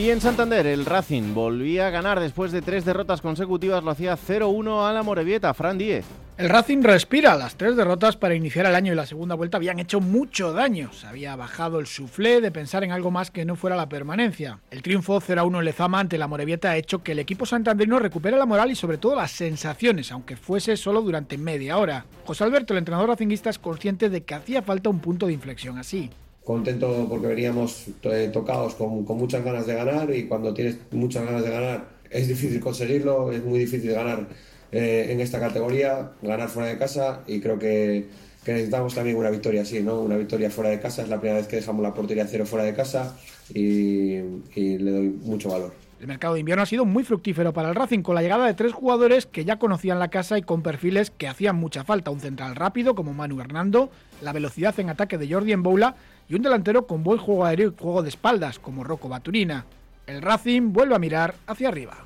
Y 0.00 0.08
en 0.08 0.22
Santander, 0.22 0.66
el 0.66 0.86
Racing 0.86 1.34
volvía 1.34 1.88
a 1.88 1.90
ganar 1.90 2.20
después 2.20 2.52
de 2.52 2.62
tres 2.62 2.86
derrotas 2.86 3.20
consecutivas, 3.20 3.84
lo 3.84 3.90
hacía 3.90 4.16
0-1 4.16 4.88
a 4.88 4.94
la 4.94 5.02
Morevieta, 5.02 5.52
Fran 5.52 5.76
Díez. 5.76 6.06
El 6.38 6.48
Racing 6.48 6.82
respira. 6.82 7.36
Las 7.36 7.56
tres 7.56 7.76
derrotas 7.76 8.16
para 8.16 8.34
iniciar 8.34 8.64
el 8.64 8.74
año 8.74 8.94
y 8.94 8.96
la 8.96 9.04
segunda 9.04 9.34
vuelta 9.34 9.58
habían 9.58 9.78
hecho 9.78 10.00
mucho 10.00 10.54
daño. 10.54 10.90
Se 10.94 11.06
había 11.06 11.36
bajado 11.36 11.80
el 11.80 11.86
suflé 11.86 12.40
de 12.40 12.50
pensar 12.50 12.82
en 12.82 12.92
algo 12.92 13.10
más 13.10 13.30
que 13.30 13.44
no 13.44 13.56
fuera 13.56 13.76
la 13.76 13.90
permanencia. 13.90 14.60
El 14.70 14.80
triunfo 14.80 15.20
0-1 15.20 15.58
en 15.58 15.64
Lezama 15.66 16.00
ante 16.00 16.16
la 16.16 16.28
Morevieta 16.28 16.70
ha 16.70 16.78
hecho 16.78 17.02
que 17.02 17.12
el 17.12 17.18
equipo 17.18 17.44
santanderino 17.44 17.98
recupere 17.98 18.38
la 18.38 18.46
moral 18.46 18.70
y 18.70 18.76
sobre 18.76 18.96
todo 18.96 19.16
las 19.16 19.32
sensaciones, 19.32 20.12
aunque 20.12 20.36
fuese 20.36 20.78
solo 20.78 21.02
durante 21.02 21.36
media 21.36 21.76
hora. 21.76 22.06
José 22.24 22.44
Alberto, 22.44 22.72
el 22.72 22.78
entrenador 22.78 23.10
racinguista, 23.10 23.50
es 23.50 23.58
consciente 23.58 24.08
de 24.08 24.22
que 24.22 24.34
hacía 24.34 24.62
falta 24.62 24.88
un 24.88 25.00
punto 25.00 25.26
de 25.26 25.34
inflexión 25.34 25.76
así. 25.76 26.08
Contento 26.50 27.06
porque 27.08 27.28
veníamos 27.28 27.86
eh, 28.02 28.28
tocados 28.32 28.74
con, 28.74 29.04
muchas 29.04 29.44
ganas 29.44 29.68
de 29.68 29.74
ganar 29.74 30.12
y 30.12 30.24
cuando 30.24 30.52
tienes 30.52 30.78
muchas 30.90 31.24
ganas 31.24 31.44
de 31.44 31.50
ganar 31.50 31.88
es 32.10 32.26
difícil 32.26 32.58
conseguirlo, 32.58 33.30
es 33.30 33.44
muy 33.44 33.60
difícil 33.60 33.92
ganar 33.92 34.26
eh, 34.72 35.06
en 35.10 35.20
esta 35.20 35.38
categoría, 35.38 36.10
ganar 36.20 36.48
fuera 36.48 36.70
de 36.70 36.76
casa 36.76 37.22
y 37.28 37.38
creo 37.38 37.56
que, 37.56 38.08
necesitamos 38.44 38.96
también 38.96 39.16
una 39.16 39.30
victoria 39.30 39.62
así, 39.62 39.80
¿no? 39.80 40.00
Una 40.00 40.16
victoria 40.16 40.50
fuera 40.50 40.70
de 40.70 40.80
casa, 40.80 41.02
es 41.02 41.08
la 41.08 41.20
primera 41.20 41.38
vez 41.38 41.46
que 41.46 41.54
dejamos 41.54 41.84
la 41.84 41.94
portería 41.94 42.26
cero 42.26 42.44
fuera 42.44 42.64
de 42.64 42.74
casa 42.74 43.16
y 43.54 44.16
le 44.56 44.90
doy 44.90 45.08
mucho 45.22 45.50
valor. 45.50 45.89
El 46.00 46.06
mercado 46.06 46.32
de 46.32 46.40
invierno 46.40 46.62
ha 46.62 46.66
sido 46.66 46.86
muy 46.86 47.04
fructífero 47.04 47.52
para 47.52 47.68
el 47.68 47.74
Racing, 47.74 48.00
con 48.00 48.14
la 48.14 48.22
llegada 48.22 48.46
de 48.46 48.54
tres 48.54 48.72
jugadores 48.72 49.26
que 49.26 49.44
ya 49.44 49.58
conocían 49.58 49.98
la 49.98 50.08
casa 50.08 50.38
y 50.38 50.42
con 50.42 50.62
perfiles 50.62 51.10
que 51.10 51.28
hacían 51.28 51.56
mucha 51.56 51.84
falta. 51.84 52.10
Un 52.10 52.20
central 52.20 52.56
rápido 52.56 52.94
como 52.94 53.12
Manu 53.12 53.38
Hernando, 53.38 53.90
la 54.22 54.32
velocidad 54.32 54.80
en 54.80 54.88
ataque 54.88 55.18
de 55.18 55.30
Jordi 55.30 55.54
Boula 55.56 55.96
y 56.26 56.36
un 56.36 56.42
delantero 56.42 56.86
con 56.86 57.02
buen 57.02 57.18
juego 57.18 57.44
aéreo 57.44 57.68
y 57.68 57.78
juego 57.78 58.02
de 58.02 58.08
espaldas 58.08 58.58
como 58.58 58.82
Rocco 58.82 59.10
Baturina. 59.10 59.66
El 60.06 60.22
Racing 60.22 60.72
vuelve 60.72 60.94
a 60.94 60.98
mirar 60.98 61.34
hacia 61.46 61.68
arriba. 61.68 61.98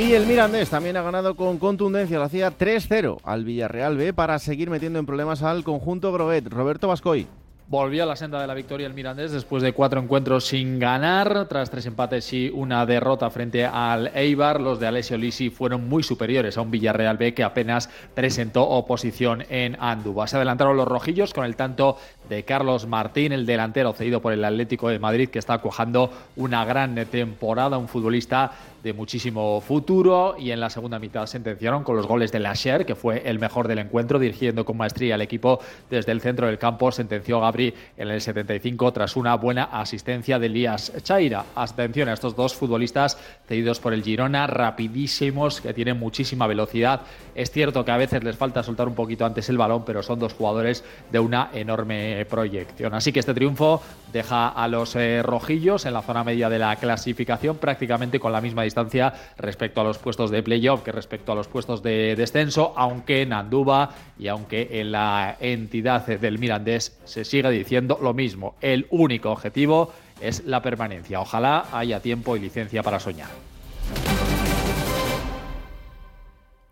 Y 0.00 0.14
el 0.14 0.24
Mirandés 0.24 0.70
también 0.70 0.96
ha 0.96 1.02
ganado 1.02 1.36
con 1.36 1.58
contundencia, 1.58 2.16
lo 2.16 2.24
hacía 2.24 2.56
3-0 2.56 3.18
al 3.22 3.44
Villarreal 3.44 3.98
B 3.98 4.14
para 4.14 4.38
seguir 4.38 4.70
metiendo 4.70 4.98
en 4.98 5.04
problemas 5.04 5.42
al 5.42 5.62
conjunto 5.62 6.10
Grovet. 6.10 6.48
Roberto 6.48 6.88
Vascoy. 6.88 7.26
Volvió 7.68 8.02
a 8.02 8.06
la 8.06 8.16
senda 8.16 8.40
de 8.40 8.46
la 8.46 8.54
victoria 8.54 8.86
el 8.86 8.94
Mirandés 8.94 9.30
después 9.30 9.62
de 9.62 9.74
cuatro 9.74 10.00
encuentros 10.00 10.46
sin 10.46 10.78
ganar, 10.78 11.46
tras 11.48 11.70
tres 11.70 11.84
empates 11.84 12.32
y 12.32 12.48
una 12.48 12.84
derrota 12.86 13.30
frente 13.30 13.66
al 13.66 14.10
Eibar. 14.14 14.60
Los 14.60 14.80
de 14.80 14.86
Alessio 14.86 15.18
Lisi 15.18 15.50
fueron 15.50 15.86
muy 15.86 16.02
superiores 16.02 16.56
a 16.56 16.62
un 16.62 16.70
Villarreal 16.70 17.18
B 17.18 17.34
que 17.34 17.44
apenas 17.44 17.90
presentó 18.14 18.66
oposición 18.66 19.44
en 19.50 19.76
Andúba. 19.78 20.26
Se 20.26 20.36
adelantaron 20.36 20.78
los 20.78 20.88
rojillos 20.88 21.34
con 21.34 21.44
el 21.44 21.56
tanto 21.56 21.98
de 22.30 22.44
Carlos 22.44 22.86
Martín, 22.86 23.32
el 23.32 23.44
delantero 23.44 23.92
cedido 23.92 24.22
por 24.22 24.32
el 24.32 24.44
Atlético 24.44 24.88
de 24.88 25.00
Madrid, 25.00 25.28
que 25.28 25.40
está 25.40 25.58
cuajando 25.58 26.10
una 26.36 26.64
gran 26.64 26.94
temporada, 27.06 27.76
un 27.76 27.88
futbolista 27.88 28.52
de 28.82 28.92
muchísimo 28.92 29.60
futuro 29.60 30.36
y 30.38 30.50
en 30.52 30.60
la 30.60 30.70
segunda 30.70 30.98
mitad 30.98 31.26
sentenciaron 31.26 31.84
con 31.84 31.96
los 31.96 32.06
goles 32.06 32.32
de 32.32 32.40
Lasher, 32.40 32.86
que 32.86 32.94
fue 32.94 33.22
el 33.28 33.38
mejor 33.38 33.68
del 33.68 33.80
encuentro, 33.80 34.18
dirigiendo 34.18 34.64
con 34.64 34.76
maestría 34.76 35.16
al 35.16 35.20
equipo 35.20 35.60
desde 35.90 36.12
el 36.12 36.20
centro 36.20 36.46
del 36.46 36.58
campo, 36.58 36.90
sentenció 36.90 37.40
Gabri 37.40 37.74
en 37.96 38.08
el 38.08 38.20
75 38.20 38.92
tras 38.92 39.16
una 39.16 39.34
buena 39.34 39.64
asistencia 39.64 40.38
de 40.38 40.46
Elías 40.46 40.92
Chaira. 41.02 41.44
Atención 41.54 42.08
a 42.08 42.14
estos 42.14 42.36
dos 42.36 42.54
futbolistas 42.54 43.18
cedidos 43.46 43.80
por 43.80 43.92
el 43.92 44.02
Girona, 44.02 44.46
rapidísimos, 44.46 45.60
que 45.60 45.74
tienen 45.74 45.98
muchísima 45.98 46.46
velocidad. 46.46 47.02
Es 47.34 47.50
cierto 47.50 47.84
que 47.84 47.90
a 47.90 47.96
veces 47.96 48.24
les 48.24 48.36
falta 48.36 48.62
soltar 48.62 48.88
un 48.88 48.94
poquito 48.94 49.26
antes 49.26 49.48
el 49.48 49.58
balón, 49.58 49.84
pero 49.84 50.02
son 50.02 50.18
dos 50.18 50.32
jugadores 50.32 50.84
de 51.10 51.18
una 51.18 51.50
enorme 51.52 52.19
proyección. 52.24 52.94
Así 52.94 53.12
que 53.12 53.20
este 53.20 53.34
triunfo 53.34 53.82
deja 54.12 54.48
a 54.48 54.68
los 54.68 54.96
eh, 54.96 55.22
rojillos 55.22 55.86
en 55.86 55.94
la 55.94 56.02
zona 56.02 56.24
media 56.24 56.48
de 56.48 56.58
la 56.58 56.76
clasificación 56.76 57.56
prácticamente 57.58 58.18
con 58.18 58.32
la 58.32 58.40
misma 58.40 58.62
distancia 58.62 59.12
respecto 59.36 59.80
a 59.80 59.84
los 59.84 59.98
puestos 59.98 60.30
de 60.30 60.42
playoff 60.42 60.82
que 60.82 60.92
respecto 60.92 61.32
a 61.32 61.34
los 61.34 61.48
puestos 61.48 61.82
de 61.82 62.16
descenso, 62.16 62.72
aunque 62.76 63.22
en 63.22 63.32
Andúba 63.32 63.90
y 64.18 64.28
aunque 64.28 64.68
en 64.80 64.92
la 64.92 65.36
entidad 65.40 66.06
del 66.06 66.38
Mirandés 66.38 66.98
se 67.04 67.24
sigue 67.24 67.50
diciendo 67.50 67.98
lo 68.02 68.14
mismo. 68.14 68.54
El 68.60 68.86
único 68.90 69.30
objetivo 69.30 69.92
es 70.20 70.44
la 70.44 70.62
permanencia. 70.62 71.20
Ojalá 71.20 71.66
haya 71.72 72.00
tiempo 72.00 72.36
y 72.36 72.40
licencia 72.40 72.82
para 72.82 73.00
soñar. 73.00 73.49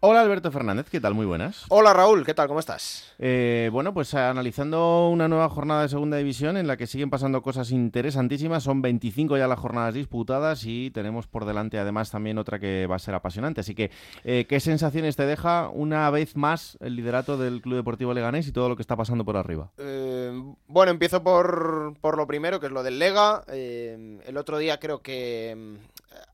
Hola 0.00 0.20
Alberto 0.20 0.52
Fernández, 0.52 0.86
¿qué 0.88 1.00
tal? 1.00 1.14
Muy 1.14 1.26
buenas. 1.26 1.64
Hola 1.70 1.92
Raúl, 1.92 2.24
¿qué 2.24 2.32
tal? 2.32 2.46
¿Cómo 2.46 2.60
estás? 2.60 3.12
Eh, 3.18 3.68
bueno, 3.72 3.92
pues 3.92 4.14
analizando 4.14 5.08
una 5.08 5.26
nueva 5.26 5.48
jornada 5.48 5.82
de 5.82 5.88
segunda 5.88 6.16
división 6.18 6.56
en 6.56 6.68
la 6.68 6.76
que 6.76 6.86
siguen 6.86 7.10
pasando 7.10 7.42
cosas 7.42 7.72
interesantísimas. 7.72 8.62
Son 8.62 8.80
25 8.80 9.36
ya 9.36 9.48
las 9.48 9.58
jornadas 9.58 9.94
disputadas 9.94 10.62
y 10.64 10.92
tenemos 10.92 11.26
por 11.26 11.46
delante 11.46 11.80
además 11.80 12.12
también 12.12 12.38
otra 12.38 12.60
que 12.60 12.86
va 12.86 12.94
a 12.94 13.00
ser 13.00 13.16
apasionante. 13.16 13.60
Así 13.60 13.74
que, 13.74 13.90
eh, 14.22 14.46
¿qué 14.48 14.60
sensaciones 14.60 15.16
te 15.16 15.26
deja 15.26 15.68
una 15.68 16.08
vez 16.10 16.36
más 16.36 16.78
el 16.80 16.94
liderato 16.94 17.36
del 17.36 17.60
Club 17.60 17.78
Deportivo 17.78 18.14
Leganés 18.14 18.46
y 18.46 18.52
todo 18.52 18.68
lo 18.68 18.76
que 18.76 18.82
está 18.82 18.94
pasando 18.94 19.24
por 19.24 19.36
arriba? 19.36 19.72
Eh, 19.78 20.30
bueno, 20.68 20.92
empiezo 20.92 21.24
por, 21.24 21.94
por, 22.00 22.16
lo 22.16 22.28
primero, 22.28 22.60
que 22.60 22.66
es 22.66 22.72
lo 22.72 22.84
del 22.84 23.00
Lega. 23.00 23.42
el 23.48 24.36
otro 24.36 24.58
día 24.58 24.78
creo 24.78 25.02
que 25.02 25.76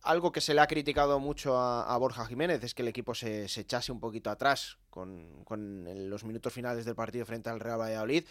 algo 0.02 0.32
que 0.32 0.40
se 0.40 0.54
le 0.54 0.60
ha 0.60 0.66
criticado 0.66 1.18
mucho 1.18 1.58
a, 1.58 1.96
Borja 1.98 2.26
Jiménez 2.26 2.62
es 2.62 2.74
que 2.74 2.82
el 2.82 2.88
equipo 2.88 3.14
se, 3.14 3.44
echase 3.44 3.92
un 3.92 4.00
poquito 4.00 4.30
atrás 4.30 4.78
con, 4.90 5.44
los 6.08 6.24
minutos 6.24 6.52
finales 6.52 6.84
del 6.84 6.94
partido 6.94 7.26
frente 7.26 7.50
al 7.50 7.60
Real 7.60 7.80
Valladolid. 7.80 8.24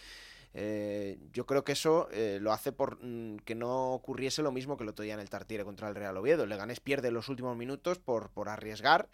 Eh, 0.55 1.17
yo 1.31 1.47
creo 1.47 1.63
que 1.63 1.71
eso 1.71 2.09
eh, 2.11 2.37
lo 2.39 2.53
hace 2.53 2.71
por 2.71 3.03
mm, 3.03 3.37
que 3.37 3.55
no 3.55 3.93
ocurriese 3.93 4.43
lo 4.43 4.51
mismo 4.51 4.77
que 4.77 4.83
el 4.83 4.89
otro 4.89 5.03
día 5.03 5.15
en 5.15 5.19
el 5.19 5.29
Tartiere 5.29 5.65
contra 5.65 5.89
el 5.89 5.95
Real 5.95 6.15
Oviedo. 6.15 6.45
Leganés 6.45 6.79
pierde 6.79 7.09
los 7.09 7.27
últimos 7.27 7.57
minutos 7.57 7.97
por, 7.97 8.29
por 8.29 8.49
arriesgar 8.49 9.09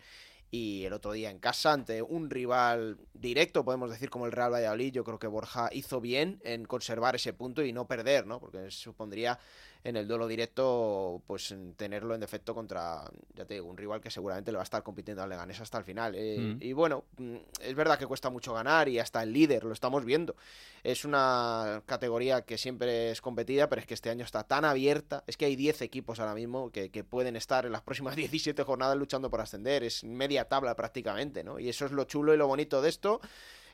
y 0.51 0.83
el 0.85 0.93
otro 0.93 1.11
día 1.11 1.29
en 1.29 1.39
casa 1.39 1.73
ante 1.73 2.01
un 2.01 2.29
rival 2.29 2.97
directo, 3.13 3.63
podemos 3.63 3.89
decir 3.91 4.09
como 4.09 4.25
el 4.25 4.31
Real 4.31 4.51
Valladolid, 4.51 4.91
yo 4.91 5.03
creo 5.03 5.19
que 5.19 5.27
Borja 5.27 5.69
hizo 5.71 6.01
bien 6.01 6.41
en 6.43 6.65
conservar 6.65 7.15
ese 7.15 7.33
punto 7.33 7.63
y 7.63 7.71
no 7.71 7.87
perder, 7.87 8.25
¿no? 8.25 8.39
Porque 8.39 8.71
supondría 8.71 9.39
en 9.83 9.95
el 9.95 10.07
duelo 10.07 10.27
directo, 10.27 11.21
pues 11.25 11.55
tenerlo 11.77 12.13
en 12.13 12.19
defecto 12.19 12.53
contra, 12.53 13.09
ya 13.33 13.45
te 13.45 13.53
digo, 13.53 13.67
un 13.67 13.77
rival 13.77 14.01
que 14.01 14.11
seguramente 14.11 14.51
le 14.51 14.57
va 14.57 14.63
a 14.63 14.65
estar 14.65 14.83
compitiendo 14.83 15.23
al 15.23 15.29
Leganés 15.29 15.61
hasta 15.61 15.77
el 15.77 15.85
final. 15.85 16.15
Eh, 16.15 16.37
mm. 16.37 16.57
Y 16.61 16.73
bueno, 16.73 17.05
mm, 17.17 17.35
es 17.61 17.75
verdad 17.75 17.97
que 17.97 18.05
cuesta 18.05 18.29
mucho 18.29 18.53
ganar 18.53 18.89
y 18.89 18.99
hasta 18.99 19.23
el 19.23 19.31
líder, 19.31 19.63
lo 19.63 19.71
estamos 19.71 20.03
viendo. 20.03 20.35
Es 20.83 21.05
una 21.05 21.81
categoría 21.85 22.41
que 22.41 22.57
siempre 22.57 23.11
es 23.11 23.21
competida, 23.21 23.69
pero 23.69 23.79
es 23.79 23.87
que 23.87 23.93
este 23.93 24.09
año 24.09 24.25
está 24.25 24.43
tan 24.43 24.65
abierta. 24.65 25.23
Es 25.27 25.37
que 25.37 25.45
hay 25.45 25.55
10 25.55 25.81
equipos 25.81 26.19
ahora 26.19 26.35
mismo 26.35 26.71
que, 26.71 26.89
que 26.89 27.05
pueden 27.05 27.37
estar 27.37 27.65
en 27.65 27.71
las 27.71 27.81
próximas 27.81 28.15
17 28.17 28.61
jornadas 28.63 28.97
luchando 28.97 29.29
por 29.29 29.39
ascender. 29.39 29.83
Es 29.83 30.03
media 30.03 30.45
tabla 30.45 30.75
prácticamente, 30.75 31.43
¿no? 31.43 31.57
Y 31.57 31.69
eso 31.69 31.85
es 31.85 31.93
lo 31.93 32.03
chulo 32.03 32.33
y 32.33 32.37
lo 32.37 32.47
bonito 32.47 32.81
de 32.81 32.89
esto. 32.89 33.21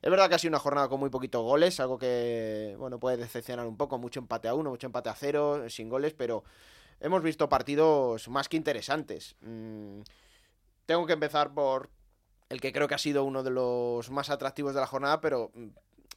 Es 0.01 0.11
verdad 0.11 0.29
que 0.29 0.35
ha 0.35 0.39
sido 0.39 0.51
una 0.51 0.59
jornada 0.59 0.87
con 0.87 0.99
muy 0.99 1.09
poquitos 1.09 1.43
goles, 1.43 1.79
algo 1.79 1.97
que, 1.97 2.75
bueno, 2.77 2.99
puede 2.99 3.17
decepcionar 3.17 3.65
un 3.65 3.77
poco, 3.77 3.97
mucho 3.97 4.19
empate 4.19 4.47
a 4.47 4.53
uno, 4.53 4.69
mucho 4.69 4.87
empate 4.87 5.09
a 5.09 5.15
cero, 5.15 5.69
sin 5.69 5.89
goles, 5.89 6.13
pero 6.13 6.43
hemos 6.99 7.23
visto 7.23 7.49
partidos 7.49 8.27
más 8.29 8.49
que 8.49 8.57
interesantes. 8.57 9.35
Mm, 9.41 10.01
tengo 10.85 11.05
que 11.05 11.13
empezar 11.13 11.53
por 11.53 11.89
el 12.49 12.61
que 12.61 12.71
creo 12.71 12.87
que 12.87 12.95
ha 12.95 12.99
sido 12.99 13.23
uno 13.23 13.43
de 13.43 13.49
los 13.49 14.09
más 14.11 14.29
atractivos 14.29 14.73
de 14.73 14.81
la 14.81 14.87
jornada, 14.87 15.21
pero 15.21 15.51
mm, 15.53 15.67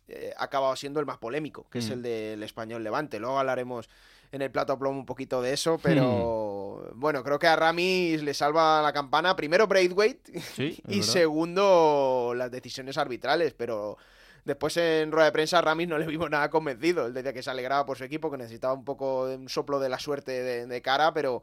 eh, 0.08 0.32
ha 0.36 0.44
acabado 0.44 0.74
siendo 0.76 1.00
el 1.00 1.06
más 1.06 1.18
polémico, 1.18 1.66
que 1.70 1.78
es 1.78 1.88
mm. 1.88 1.92
el 1.92 2.02
del 2.02 2.42
español 2.42 2.84
Levante. 2.84 3.18
Luego 3.18 3.38
hablaremos 3.38 3.88
en 4.32 4.42
el 4.42 4.50
plato 4.50 4.78
plomo 4.78 4.98
un 4.98 5.06
poquito 5.06 5.40
de 5.40 5.52
eso, 5.52 5.78
pero 5.82 6.90
hmm. 6.92 7.00
bueno, 7.00 7.22
creo 7.24 7.38
que 7.38 7.46
a 7.46 7.56
Ramis 7.56 8.22
le 8.22 8.34
salva 8.34 8.82
la 8.82 8.92
campana. 8.92 9.36
Primero 9.36 9.66
Braithwaite 9.66 10.42
y 10.88 11.02
segundo 11.02 12.32
las 12.36 12.50
decisiones 12.50 12.98
arbitrales, 12.98 13.54
pero 13.54 13.96
después 14.44 14.76
en 14.76 15.12
rueda 15.12 15.26
de 15.26 15.32
prensa 15.32 15.60
Ramis 15.60 15.88
no 15.88 15.98
le 15.98 16.06
vimos 16.06 16.30
nada 16.30 16.50
convencido. 16.50 17.06
Él 17.06 17.14
decía 17.14 17.32
que 17.32 17.42
se 17.42 17.50
alegraba 17.50 17.86
por 17.86 17.96
su 17.96 18.04
equipo, 18.04 18.30
que 18.30 18.38
necesitaba 18.38 18.74
un 18.74 18.84
poco 18.84 19.26
de 19.26 19.36
un 19.36 19.48
soplo 19.48 19.80
de 19.80 19.88
la 19.88 19.98
suerte 19.98 20.66
de 20.66 20.82
cara, 20.82 21.12
pero 21.14 21.42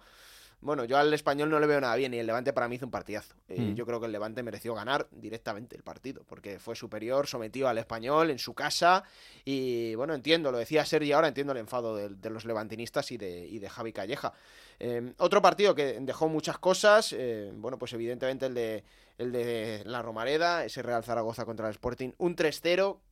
bueno, 0.62 0.86
yo 0.86 0.98
al 0.98 1.14
español 1.14 1.50
no 1.50 1.60
le 1.60 1.68
veo 1.68 1.80
nada 1.80 1.96
bien 1.96 2.14
y 2.14 2.18
el 2.18 2.26
Levante 2.26 2.54
para 2.54 2.68
mí 2.68 2.76
hizo 2.76 2.86
un 2.86 2.92
partidazo. 2.92 3.36
Eh, 3.48 3.60
mm. 3.60 3.76
Yo 3.76 3.86
creo 3.86 4.00
que 4.00 4.08
el 4.08 4.12
Levante 4.12 4.44
mereció 4.44 4.74
ganar 4.74 5.08
directamente 5.12 5.76
el 5.76 5.84
partido 5.84 6.24
porque 6.28 6.60
fue 6.60 6.76
superior, 6.76 7.28
sometido 7.28 7.68
al 7.68 7.78
español 7.78 8.30
en 8.30 8.40
su 8.40 8.54
casa 8.54 9.04
y 9.44 9.96
bueno, 9.96 10.14
entiendo, 10.14 10.52
lo 10.52 10.58
decía 10.58 10.86
Sergi 10.86 11.12
ahora, 11.12 11.28
entiendo 11.28 11.54
el 11.54 11.60
enfado 11.60 11.96
de, 11.96 12.30
los 12.30 12.46
levantinistas 12.46 13.12
y 13.12 13.18
de, 13.18 13.46
y 13.46 13.60
de 13.60 13.70
Javi 13.70 13.94
Calleja. 13.94 14.34
Eh, 14.80 15.14
otro 15.18 15.42
partido 15.42 15.76
que 15.76 16.00
dejó 16.02 16.28
muchas 16.28 16.58
cosas, 16.58 17.14
eh, 17.14 17.52
bueno, 17.56 17.78
pues 17.78 17.94
evidentemente 17.94 18.48
el 18.48 18.54
de, 18.54 18.84
el 19.18 19.32
de 19.32 19.84
la 19.86 20.02
Romareda, 20.02 20.66
ese 20.66 20.82
Real 20.82 21.04
Zaragoza 21.04 21.46
contra 21.46 21.68
el 21.68 21.72
Sporting, 21.72 22.12
un 22.18 22.36
3-0 22.36 22.98
Mm, 22.98 23.05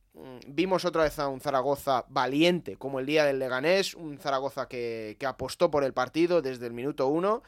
vimos 0.46 0.84
otra 0.84 1.04
vez 1.04 1.18
a 1.18 1.28
un 1.28 1.40
Zaragoza 1.40 2.04
valiente, 2.08 2.76
como 2.76 3.00
el 3.00 3.06
día 3.06 3.24
del 3.24 3.38
Leganés, 3.38 3.94
un 3.94 4.18
Zaragoza 4.18 4.68
que, 4.68 5.16
apostó 5.26 5.70
por 5.70 5.84
el 5.84 5.92
partido 5.92 6.42
desde 6.42 6.66
el 6.66 6.72
minuto 6.72 7.08
uno. 7.08 7.42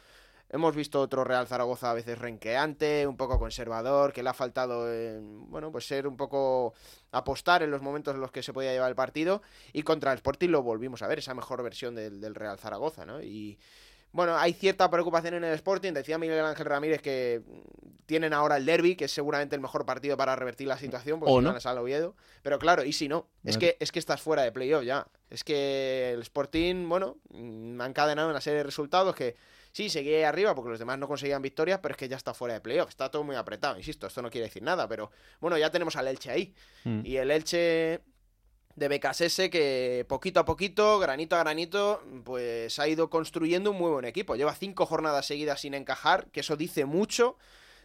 Hemos 0.48 0.76
visto 0.76 1.00
otro 1.00 1.24
Real 1.24 1.48
Zaragoza 1.48 1.90
a 1.90 1.94
veces 1.94 2.18
renqueante, 2.18 3.06
un 3.06 3.16
poco 3.16 3.38
conservador, 3.38 4.12
que 4.12 4.22
le 4.22 4.28
ha 4.28 4.34
faltado, 4.34 4.86
bueno, 5.48 5.72
pues 5.72 5.86
ser 5.88 6.06
un 6.06 6.16
poco 6.16 6.74
apostar 7.10 7.64
en 7.64 7.70
los 7.72 7.82
momentos 7.82 8.14
en 8.14 8.20
los 8.20 8.30
que 8.30 8.44
se 8.44 8.52
podía 8.52 8.72
llevar 8.72 8.90
el 8.90 8.94
partido. 8.94 9.42
Y 9.72 9.82
contra 9.82 10.12
el 10.12 10.18
Sporting 10.18 10.50
lo 10.50 10.62
volvimos 10.62 11.02
a 11.02 11.08
ver, 11.08 11.18
esa 11.18 11.34
mejor 11.34 11.62
versión 11.64 11.96
del, 11.96 12.20
del 12.20 12.36
Real 12.36 12.58
Zaragoza, 12.58 13.04
¿no? 13.04 13.20
Y 13.20 13.58
bueno, 14.12 14.36
hay 14.36 14.52
cierta 14.52 14.90
preocupación 14.90 15.34
en 15.34 15.44
el 15.44 15.54
Sporting. 15.54 15.92
Decía 15.92 16.18
Miguel 16.18 16.44
Ángel 16.44 16.66
Ramírez 16.66 17.02
que 17.02 17.42
tienen 18.06 18.32
ahora 18.32 18.56
el 18.56 18.64
derby, 18.64 18.96
que 18.96 19.06
es 19.06 19.12
seguramente 19.12 19.56
el 19.56 19.60
mejor 19.60 19.84
partido 19.84 20.16
para 20.16 20.34
revertir 20.36 20.68
la 20.68 20.78
situación, 20.78 21.20
porque 21.20 21.34
no. 21.34 21.48
ganas 21.48 21.66
al 21.66 21.78
Oviedo. 21.78 22.14
Pero 22.42 22.58
claro, 22.58 22.84
¿y 22.84 22.92
si 22.92 23.08
no? 23.08 23.28
Es 23.44 23.58
que, 23.58 23.76
es 23.80 23.92
que 23.92 23.98
estás 23.98 24.22
fuera 24.22 24.42
de 24.42 24.52
playoff 24.52 24.84
ya. 24.84 25.06
Es 25.28 25.42
que 25.42 26.12
el 26.12 26.22
Sporting, 26.22 26.88
bueno, 26.88 27.18
mm, 27.30 27.80
ha 27.80 27.86
encadenado 27.86 28.30
una 28.30 28.40
serie 28.40 28.58
de 28.58 28.62
resultados 28.62 29.14
que 29.14 29.36
sí, 29.72 29.90
seguía 29.90 30.28
arriba 30.28 30.54
porque 30.54 30.70
los 30.70 30.78
demás 30.78 30.98
no 30.98 31.08
conseguían 31.08 31.42
victorias, 31.42 31.80
pero 31.82 31.92
es 31.92 31.98
que 31.98 32.08
ya 32.08 32.16
está 32.16 32.32
fuera 32.32 32.54
de 32.54 32.60
playoff. 32.60 32.88
Está 32.88 33.10
todo 33.10 33.24
muy 33.24 33.36
apretado, 33.36 33.76
insisto, 33.76 34.06
esto 34.06 34.22
no 34.22 34.30
quiere 34.30 34.46
decir 34.46 34.62
nada, 34.62 34.88
pero 34.88 35.10
bueno, 35.40 35.58
ya 35.58 35.70
tenemos 35.70 35.96
al 35.96 36.06
Elche 36.08 36.30
ahí. 36.30 36.54
Mm. 36.84 37.00
Y 37.04 37.16
el 37.16 37.30
Elche 37.30 38.00
de 38.76 38.88
Becasese 38.88 39.50
que 39.50 40.04
poquito 40.08 40.40
a 40.40 40.44
poquito, 40.44 40.98
granito 40.98 41.34
a 41.34 41.40
granito, 41.40 42.02
pues 42.24 42.78
ha 42.78 42.86
ido 42.86 43.10
construyendo 43.10 43.70
un 43.70 43.78
muy 43.78 43.90
buen 43.90 44.04
equipo. 44.04 44.36
Lleva 44.36 44.54
cinco 44.54 44.86
jornadas 44.86 45.26
seguidas 45.26 45.62
sin 45.62 45.74
encajar, 45.74 46.26
que 46.30 46.40
eso 46.40 46.56
dice 46.56 46.84
mucho 46.84 47.36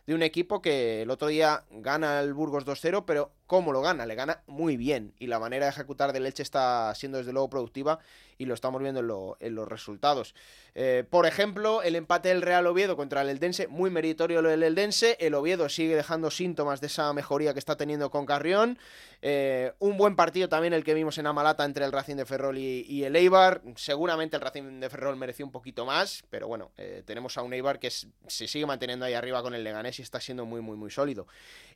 de 0.06 0.16
un 0.16 0.24
equipo 0.24 0.62
que 0.62 1.04
el 1.04 1.10
otro 1.10 1.30
día 1.30 1.64
gana 1.70 2.20
el 2.20 2.34
Burgos 2.34 2.66
2-0, 2.66 3.06
pero 3.06 3.32
¿cómo 3.52 3.74
lo 3.74 3.82
gana? 3.82 4.06
Le 4.06 4.16
gana 4.16 4.44
muy 4.48 4.78
bien 4.78 5.14
y 5.20 5.28
la 5.28 5.38
manera 5.38 5.66
de 5.66 5.72
ejecutar 5.72 6.14
del 6.14 6.26
Elche 6.26 6.42
está 6.42 6.96
siendo 6.96 7.18
desde 7.18 7.34
luego 7.34 7.50
productiva 7.50 8.00
y 8.38 8.46
lo 8.46 8.54
estamos 8.54 8.82
viendo 8.82 9.02
en, 9.02 9.08
lo- 9.08 9.36
en 9.42 9.56
los 9.56 9.68
resultados. 9.68 10.34
Eh, 10.74 11.04
por 11.10 11.26
ejemplo, 11.26 11.84
el 11.84 11.98
empate 11.98 12.30
del 12.30 12.42
Real 12.42 12.66
Oviedo 12.66 12.96
contra 12.96 13.24
el 13.24 13.30
Eldense, 13.30 13.68
muy 13.68 13.90
meritorio 13.90 14.42
lo 14.42 14.48
del 14.48 14.64
Eldense. 14.64 15.18
El 15.20 15.34
Oviedo 15.34 15.68
sigue 15.68 15.98
dejando 15.98 16.32
síntomas 16.32 16.80
de 16.80 16.88
esa 16.88 17.12
mejoría 17.12 17.52
que 17.52 17.60
está 17.60 17.76
teniendo 17.76 18.10
con 18.10 18.26
Carrión. 18.26 18.80
Eh, 19.22 19.74
un 19.80 19.98
buen 19.98 20.16
partido 20.16 20.48
también 20.48 20.72
el 20.74 20.86
que 20.86 20.94
vimos 20.94 21.18
en 21.18 21.28
Amalata 21.28 21.66
entre 21.66 21.84
el 21.84 21.92
Racing 21.92 22.16
de 22.16 22.26
Ferrol 22.26 22.58
y, 22.58 23.04
el 23.04 23.18
Eibar. 23.18 23.62
Seguramente 23.76 24.38
el 24.38 24.42
Racing 24.42 24.80
de 24.80 24.90
Ferrol 24.90 25.18
mereció 25.18 25.46
un 25.46 25.52
poquito 25.52 25.86
más, 25.86 26.24
pero 26.30 26.48
bueno, 26.48 26.72
eh, 26.78 27.04
tenemos 27.06 27.38
a 27.38 27.42
un 27.42 27.54
Eibar 27.54 27.80
que 27.80 27.92
se 27.92 28.48
sigue 28.48 28.66
manteniendo 28.66 29.06
ahí 29.06 29.14
arriba 29.14 29.42
con 29.42 29.54
el 29.54 29.66
Leganés 29.66 30.00
y 30.00 30.04
está 30.04 30.22
siendo 30.22 30.46
muy, 30.46 30.62
muy, 30.62 30.78
muy 30.78 30.90
sólido. 30.90 31.28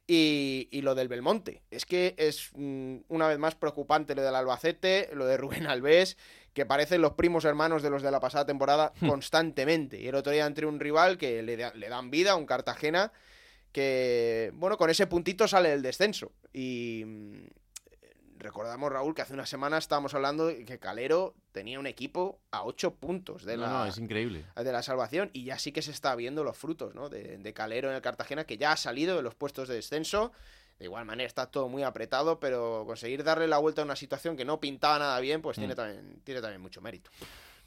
Y 0.07 0.69
lo 0.83 0.93
del 0.93 1.07
Belmonte, 1.07 1.63
es 1.71 1.85
que 1.85 2.15
es 2.17 2.49
mm, 2.55 2.97
una 3.09 3.27
vez 3.27 3.37
más 3.39 3.55
preocupante 3.55 4.15
lo 4.15 4.21
del 4.23 4.35
Albacete, 4.35 5.09
lo 5.13 5.25
de 5.25 5.37
Rubén 5.37 5.67
Alves, 5.67 6.17
que 6.53 6.65
parecen 6.65 7.01
los 7.01 7.13
primos 7.13 7.43
hermanos 7.45 7.81
de 7.83 7.89
los 7.89 8.01
de 8.01 8.11
la 8.11 8.19
pasada 8.19 8.45
temporada 8.45 8.93
constantemente. 8.99 9.99
Y 9.99 10.07
el 10.07 10.15
otro 10.15 10.31
día 10.31 10.45
entre 10.45 10.65
un 10.65 10.79
rival 10.79 11.17
que 11.17 11.41
le, 11.43 11.57
da- 11.57 11.73
le 11.73 11.89
dan 11.89 12.09
vida, 12.11 12.35
un 12.35 12.45
Cartagena, 12.45 13.11
que, 13.71 14.51
bueno, 14.55 14.77
con 14.77 14.89
ese 14.89 15.07
puntito 15.07 15.47
sale 15.47 15.69
del 15.69 15.81
descenso. 15.81 16.31
Y 16.53 17.03
mm, 17.05 17.45
recordamos, 18.37 18.89
Raúl, 18.91 19.13
que 19.15 19.21
hace 19.23 19.33
una 19.33 19.45
semana 19.45 19.77
estábamos 19.77 20.13
hablando 20.13 20.47
de 20.47 20.63
que 20.65 20.79
Calero 20.79 21.35
tenía 21.51 21.79
un 21.79 21.87
equipo 21.87 22.39
a 22.51 22.63
8 22.63 22.95
puntos 22.95 23.43
de 23.43 23.57
No, 23.57 23.63
la, 23.63 23.69
no, 23.69 23.85
es 23.87 23.97
increíble. 23.97 24.45
de 24.55 24.71
la 24.71 24.81
salvación 24.83 25.29
y 25.33 25.45
ya 25.45 25.57
sí 25.59 25.71
que 25.71 25.81
se 25.81 25.91
está 25.91 26.15
viendo 26.15 26.43
los 26.43 26.57
frutos 26.57 26.95
¿no? 26.95 27.09
de, 27.09 27.37
de 27.37 27.53
Calero 27.53 27.89
en 27.89 27.95
el 27.95 28.01
Cartagena 28.01 28.45
que 28.45 28.57
ya 28.57 28.71
ha 28.71 28.77
salido 28.77 29.17
de 29.17 29.23
los 29.23 29.35
puestos 29.35 29.67
de 29.67 29.75
descenso. 29.75 30.31
De 30.79 30.85
igual 30.85 31.05
manera 31.05 31.25
está 31.27 31.45
todo 31.49 31.69
muy 31.69 31.83
apretado, 31.83 32.39
pero 32.39 32.83
conseguir 32.85 33.23
darle 33.23 33.47
la 33.47 33.57
vuelta 33.59 33.81
a 33.81 33.85
una 33.85 33.95
situación 33.95 34.35
que 34.35 34.43
no 34.45 34.59
pintaba 34.59 34.99
nada 34.99 35.19
bien, 35.21 35.41
pues 35.41 35.57
tiene, 35.57 35.73
Mm. 35.73 35.77
también, 35.77 36.19
tiene 36.23 36.41
también 36.41 36.61
mucho 36.61 36.81
mérito. 36.81 37.09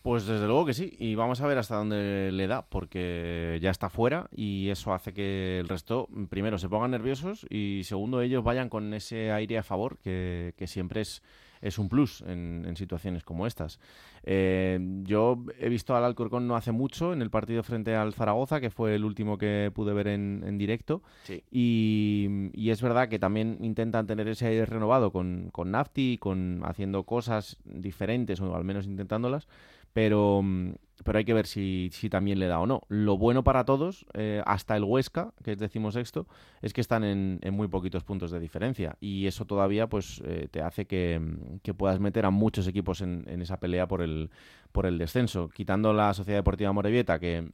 Pues 0.02 0.26
desde 0.26 0.46
luego 0.46 0.64
que 0.64 0.74
sí, 0.74 0.94
y 0.98 1.14
vamos 1.16 1.40
a 1.40 1.46
ver 1.46 1.58
hasta 1.58 1.74
dónde 1.76 2.30
le 2.32 2.46
da, 2.46 2.62
porque 2.64 3.58
ya 3.60 3.70
está 3.70 3.90
fuera 3.90 4.28
y 4.30 4.68
eso 4.70 4.92
hace 4.94 5.12
que 5.12 5.58
el 5.58 5.68
resto, 5.68 6.08
primero, 6.30 6.56
se 6.58 6.68
pongan 6.68 6.92
nerviosos 6.92 7.44
y 7.50 7.82
segundo, 7.84 8.20
ellos 8.20 8.44
vayan 8.44 8.68
con 8.68 8.94
ese 8.94 9.32
aire 9.32 9.58
a 9.58 9.62
favor, 9.64 9.98
que, 9.98 10.54
que 10.56 10.66
siempre 10.68 11.00
es, 11.00 11.22
es 11.60 11.78
un 11.78 11.88
plus 11.88 12.22
en, 12.22 12.64
en 12.66 12.76
situaciones 12.76 13.24
como 13.24 13.46
estas. 13.46 13.78
Eh, 14.24 14.78
yo 15.04 15.44
he 15.58 15.68
visto 15.68 15.96
al 15.96 16.04
Alcorcón 16.04 16.46
no 16.46 16.56
hace 16.56 16.72
mucho 16.72 17.12
en 17.12 17.22
el 17.22 17.30
partido 17.30 17.62
frente 17.62 17.94
al 17.94 18.12
Zaragoza, 18.14 18.60
que 18.60 18.70
fue 18.70 18.94
el 18.94 19.04
último 19.04 19.38
que 19.38 19.70
pude 19.74 19.92
ver 19.94 20.08
en, 20.08 20.42
en 20.46 20.58
directo, 20.58 21.02
Sí. 21.24 21.42
y, 21.50 22.50
y 22.52 22.70
es 22.70 22.82
verdad 22.82 23.08
que 23.08 23.18
también 23.18 23.58
intentan 23.60 24.06
tener 24.06 24.28
ese 24.28 24.46
aire 24.46 24.66
renovado 24.66 25.10
con, 25.12 25.50
con 25.52 25.70
Nafti, 25.70 26.18
con 26.18 26.60
haciendo 26.64 27.04
cosas 27.04 27.56
diferentes, 27.64 28.40
o 28.40 28.54
al 28.54 28.64
menos 28.64 28.86
intentándolas, 28.86 29.48
pero, 29.92 30.42
mm, 30.42 30.72
pero 31.04 31.18
hay 31.18 31.24
que 31.24 31.34
ver 31.34 31.46
si, 31.46 31.90
si 31.92 32.08
también 32.08 32.38
le 32.38 32.46
da 32.46 32.60
o 32.60 32.66
no. 32.66 32.82
Lo 32.88 33.16
bueno 33.16 33.44
para 33.44 33.64
todos, 33.64 34.06
eh, 34.14 34.42
hasta 34.46 34.76
el 34.76 34.84
Huesca, 34.84 35.32
que 35.42 35.52
es 35.52 35.58
decimosexto, 35.58 36.26
es 36.62 36.72
que 36.72 36.80
están 36.80 37.04
en, 37.04 37.38
en 37.42 37.54
muy 37.54 37.68
poquitos 37.68 38.04
puntos 38.04 38.30
de 38.30 38.40
diferencia. 38.40 38.96
Y 39.00 39.26
eso 39.26 39.44
todavía 39.44 39.88
pues 39.88 40.22
eh, 40.24 40.48
te 40.50 40.62
hace 40.62 40.86
que, 40.86 41.18
mm, 41.20 41.58
que 41.62 41.74
puedas 41.74 42.00
meter 42.00 42.26
a 42.26 42.30
muchos 42.30 42.66
equipos 42.66 43.00
en, 43.00 43.24
en 43.28 43.42
esa 43.42 43.58
pelea 43.60 43.86
por 43.88 44.02
el, 44.02 44.30
por 44.72 44.86
el 44.86 44.98
descenso. 44.98 45.48
Quitando 45.48 45.92
la 45.92 46.12
Sociedad 46.14 46.38
Deportiva 46.38 46.72
Morevieta, 46.72 47.18
que 47.18 47.50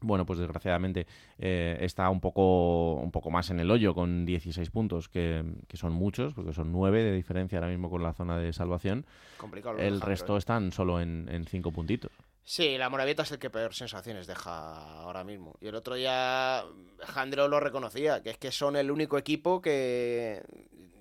bueno, 0.00 0.26
pues 0.26 0.38
desgraciadamente 0.38 1.06
eh, 1.38 1.78
está 1.80 2.08
un 2.10 2.20
poco, 2.20 2.94
un 2.94 3.10
poco 3.10 3.30
más 3.30 3.50
en 3.50 3.60
el 3.60 3.70
hoyo 3.70 3.94
con 3.94 4.24
16 4.24 4.70
puntos, 4.70 5.08
que, 5.08 5.44
que 5.68 5.76
son 5.76 5.92
muchos, 5.92 6.34
porque 6.34 6.52
son 6.52 6.72
9 6.72 7.02
de 7.02 7.12
diferencia 7.12 7.58
ahora 7.58 7.70
mismo 7.70 7.90
con 7.90 8.02
la 8.02 8.12
zona 8.12 8.38
de 8.38 8.52
salvación. 8.52 9.06
Complicado 9.36 9.78
El 9.78 10.00
resto 10.00 10.36
¿eh? 10.36 10.38
están 10.38 10.72
solo 10.72 11.00
en, 11.00 11.28
en 11.30 11.44
5 11.44 11.72
puntitos. 11.72 12.12
Sí, 12.50 12.76
la 12.76 12.88
Moravieta 12.88 13.22
es 13.22 13.30
el 13.30 13.38
que 13.38 13.48
peor 13.48 13.72
sensaciones 13.74 14.26
deja 14.26 15.02
ahora 15.02 15.22
mismo. 15.22 15.54
Y 15.60 15.68
el 15.68 15.76
otro 15.76 15.94
día 15.94 16.64
Jandro 16.98 17.46
lo 17.46 17.60
reconocía, 17.60 18.24
que 18.24 18.30
es 18.30 18.38
que 18.38 18.50
son 18.50 18.74
el 18.74 18.90
único 18.90 19.18
equipo 19.18 19.62
que, 19.62 20.42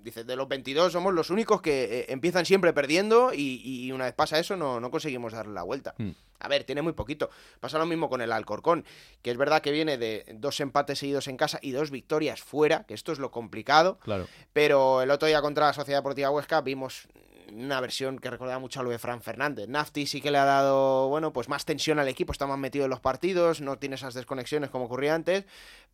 dice, 0.03 0.23
de 0.23 0.35
los 0.35 0.47
22 0.47 0.93
somos 0.93 1.11
los 1.11 1.31
únicos 1.31 1.59
que 1.63 2.01
eh, 2.01 2.05
empiezan 2.09 2.45
siempre 2.45 2.71
perdiendo 2.71 3.33
y, 3.33 3.63
y 3.63 3.91
una 3.91 4.05
vez 4.05 4.13
pasa 4.13 4.37
eso 4.37 4.57
no, 4.57 4.79
no 4.79 4.91
conseguimos 4.91 5.33
darle 5.33 5.55
la 5.55 5.63
vuelta. 5.63 5.95
Mm. 5.97 6.11
A 6.37 6.47
ver, 6.49 6.65
tiene 6.65 6.83
muy 6.83 6.93
poquito. 6.93 7.31
Pasa 7.59 7.79
lo 7.79 7.87
mismo 7.87 8.09
con 8.09 8.21
el 8.21 8.31
Alcorcón, 8.31 8.85
que 9.23 9.31
es 9.31 9.37
verdad 9.37 9.63
que 9.63 9.71
viene 9.71 9.97
de 9.97 10.25
dos 10.35 10.59
empates 10.59 10.99
seguidos 10.99 11.27
en 11.27 11.35
casa 11.35 11.57
y 11.63 11.71
dos 11.71 11.89
victorias 11.89 12.43
fuera, 12.43 12.83
que 12.83 12.93
esto 12.93 13.11
es 13.11 13.17
lo 13.17 13.31
complicado. 13.31 13.97
Claro. 14.03 14.27
Pero 14.53 15.01
el 15.01 15.09
otro 15.09 15.27
día 15.27 15.41
contra 15.41 15.65
la 15.65 15.73
Sociedad 15.73 15.97
Deportiva 15.97 16.29
Huesca 16.29 16.61
vimos 16.61 17.07
una 17.53 17.79
versión 17.81 18.19
que 18.19 18.29
recordaba 18.29 18.59
mucho 18.59 18.79
a 18.79 18.83
lo 18.83 18.89
de 18.89 18.99
Fran 18.99 19.21
Fernández. 19.21 19.67
Nafti 19.67 20.05
sí 20.05 20.21
que 20.21 20.31
le 20.31 20.37
ha 20.37 20.45
dado, 20.45 21.07
bueno, 21.09 21.33
pues 21.33 21.49
más 21.49 21.65
tensión 21.65 21.99
al 21.99 22.07
equipo, 22.07 22.31
está 22.31 22.47
más 22.47 22.57
metido 22.59 22.85
en 22.85 22.91
los 22.91 22.99
partidos, 22.99 23.61
no 23.61 23.77
tiene 23.77 23.95
esas 23.95 24.13
desconexiones 24.13 24.69
como 24.69 24.85
ocurría 24.85 25.15
antes, 25.15 25.45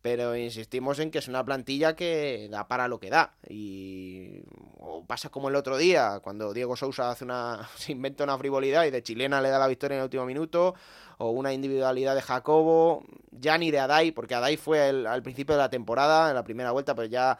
pero 0.02 0.36
insistimos 0.36 0.98
en 0.98 1.10
que 1.10 1.18
es 1.18 1.28
una 1.28 1.44
plantilla 1.44 1.96
que 1.96 2.48
da 2.50 2.68
para 2.68 2.88
lo 2.88 3.00
que 3.00 3.10
da. 3.10 3.34
Y 3.48 4.42
o 4.78 5.04
pasa 5.06 5.28
como 5.30 5.48
el 5.48 5.56
otro 5.56 5.76
día, 5.76 6.20
cuando 6.22 6.52
Diego 6.52 6.76
Sousa 6.76 7.10
hace 7.10 7.24
una, 7.24 7.68
se 7.76 7.92
inventa 7.92 8.24
una 8.24 8.38
frivolidad 8.38 8.84
y 8.84 8.90
de 8.90 9.02
chilena 9.02 9.40
le 9.40 9.48
da 9.50 9.58
la 9.58 9.66
victoria 9.68 9.94
en 9.96 10.00
el 10.00 10.04
último 10.04 10.26
minuto, 10.26 10.74
o 11.18 11.30
una 11.30 11.52
individualidad 11.52 12.14
de 12.14 12.22
Jacobo, 12.22 13.04
ya 13.30 13.56
ni 13.58 13.70
de 13.70 13.78
Adai, 13.80 14.12
porque 14.12 14.34
Adai 14.34 14.56
fue 14.56 14.88
el- 14.90 15.06
al 15.06 15.22
principio 15.22 15.54
de 15.54 15.62
la 15.62 15.70
temporada, 15.70 16.28
en 16.28 16.34
la 16.34 16.44
primera 16.44 16.72
vuelta, 16.72 16.94
pero 16.94 17.08
ya 17.08 17.38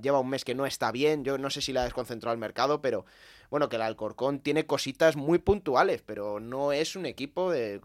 lleva 0.00 0.20
un 0.20 0.28
mes 0.28 0.44
que 0.44 0.54
no 0.54 0.66
está 0.66 0.92
bien. 0.92 1.24
Yo 1.24 1.36
no 1.36 1.50
sé 1.50 1.60
si 1.60 1.72
la 1.72 1.80
ha 1.80 1.84
desconcentrado 1.84 2.30
al 2.32 2.38
mercado, 2.38 2.80
pero 2.80 3.04
bueno, 3.50 3.68
que 3.68 3.76
el 3.76 3.82
Alcorcón 3.82 4.40
tiene 4.40 4.64
cositas 4.66 5.16
muy 5.16 5.38
puntuales, 5.38 6.02
pero 6.06 6.40
no 6.40 6.72
es 6.72 6.96
un 6.96 7.04
equipo 7.06 7.50
de, 7.50 7.80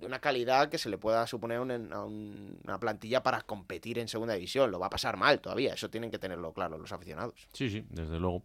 de 0.00 0.06
una 0.06 0.18
calidad 0.20 0.68
que 0.68 0.76
se 0.78 0.88
le 0.90 0.98
pueda 0.98 1.26
suponer 1.26 1.60
un- 1.60 1.92
a 1.92 2.04
un- 2.04 2.58
una 2.64 2.78
plantilla 2.80 3.22
para 3.22 3.40
competir 3.42 3.98
en 3.98 4.08
segunda 4.08 4.34
división. 4.34 4.70
Lo 4.70 4.78
va 4.78 4.86
a 4.86 4.90
pasar 4.90 5.16
mal 5.16 5.40
todavía, 5.40 5.72
eso 5.74 5.88
tienen 5.88 6.10
que 6.10 6.18
tenerlo 6.18 6.52
claro 6.52 6.76
los 6.78 6.92
aficionados. 6.92 7.48
Sí, 7.52 7.70
sí, 7.70 7.86
desde 7.90 8.18
luego. 8.18 8.42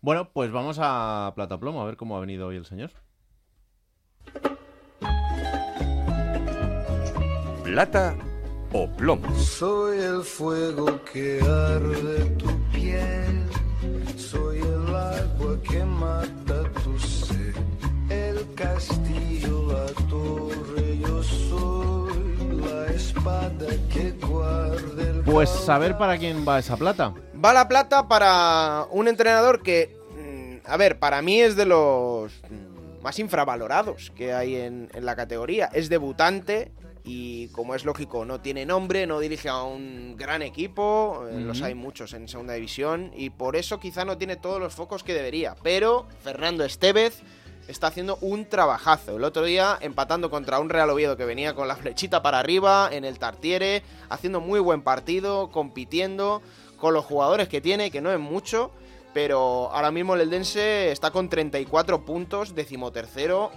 Bueno, 0.00 0.30
pues 0.32 0.50
vamos 0.52 0.78
a 0.80 1.32
Plata 1.34 1.58
Plomo, 1.58 1.80
a 1.82 1.86
ver 1.86 1.96
cómo 1.96 2.16
ha 2.16 2.20
venido 2.20 2.46
hoy 2.48 2.56
el 2.56 2.66
señor. 2.66 2.90
Plata 7.64 8.14
o 8.72 8.86
plomo. 8.88 9.34
Soy 9.38 9.98
el 9.98 10.22
fuego 10.22 11.00
que 11.04 11.40
arde 11.40 12.24
tu 12.36 12.48
Pues 25.32 25.48
saber 25.48 25.96
para 25.96 26.18
quién 26.18 26.46
va 26.46 26.58
esa 26.58 26.76
plata. 26.76 27.14
Va 27.42 27.54
la 27.54 27.66
plata 27.66 28.06
para 28.06 28.86
un 28.90 29.08
entrenador 29.08 29.62
que, 29.62 29.96
mm, 30.14 30.70
a 30.70 30.76
ver, 30.76 30.98
para 30.98 31.22
mí 31.22 31.40
es 31.40 31.56
de 31.56 31.64
los 31.64 32.30
mm, 32.50 33.02
más 33.02 33.18
infravalorados 33.18 34.12
que 34.14 34.34
hay 34.34 34.56
en, 34.56 34.90
en 34.92 35.06
la 35.06 35.16
categoría. 35.16 35.70
Es 35.72 35.88
debutante 35.88 36.70
y, 37.02 37.48
como 37.48 37.74
es 37.74 37.86
lógico, 37.86 38.26
no 38.26 38.42
tiene 38.42 38.66
nombre, 38.66 39.06
no 39.06 39.20
dirige 39.20 39.48
a 39.48 39.62
un 39.62 40.16
gran 40.18 40.42
equipo, 40.42 41.26
eh, 41.30 41.40
los 41.40 41.62
hay 41.62 41.74
muchos 41.74 42.12
en 42.12 42.28
segunda 42.28 42.52
división 42.52 43.10
y 43.16 43.30
por 43.30 43.56
eso 43.56 43.80
quizá 43.80 44.04
no 44.04 44.18
tiene 44.18 44.36
todos 44.36 44.60
los 44.60 44.74
focos 44.74 45.02
que 45.02 45.14
debería. 45.14 45.56
Pero 45.62 46.06
Fernando 46.22 46.62
Estevez 46.62 47.22
está 47.68 47.88
haciendo 47.88 48.18
un 48.20 48.46
trabajazo. 48.46 49.16
El 49.16 49.24
otro 49.24 49.44
día 49.44 49.78
empatando 49.80 50.30
contra 50.30 50.60
un 50.60 50.68
Real 50.68 50.90
Oviedo 50.90 51.16
que 51.16 51.24
venía 51.24 51.54
con 51.54 51.68
la 51.68 51.76
flechita 51.76 52.22
para 52.22 52.38
arriba 52.38 52.88
en 52.92 53.04
el 53.04 53.18
Tartiere, 53.18 53.82
haciendo 54.08 54.40
muy 54.40 54.60
buen 54.60 54.82
partido, 54.82 55.50
compitiendo 55.50 56.42
con 56.76 56.94
los 56.94 57.04
jugadores 57.04 57.48
que 57.48 57.60
tiene, 57.60 57.90
que 57.90 58.00
no 58.00 58.10
es 58.12 58.18
mucho, 58.18 58.72
pero 59.14 59.70
ahora 59.72 59.90
mismo 59.90 60.14
el 60.14 60.22
Eldense 60.22 60.90
está 60.90 61.10
con 61.10 61.28
34 61.28 62.04
puntos, 62.04 62.54
decimotercero. 62.54 63.50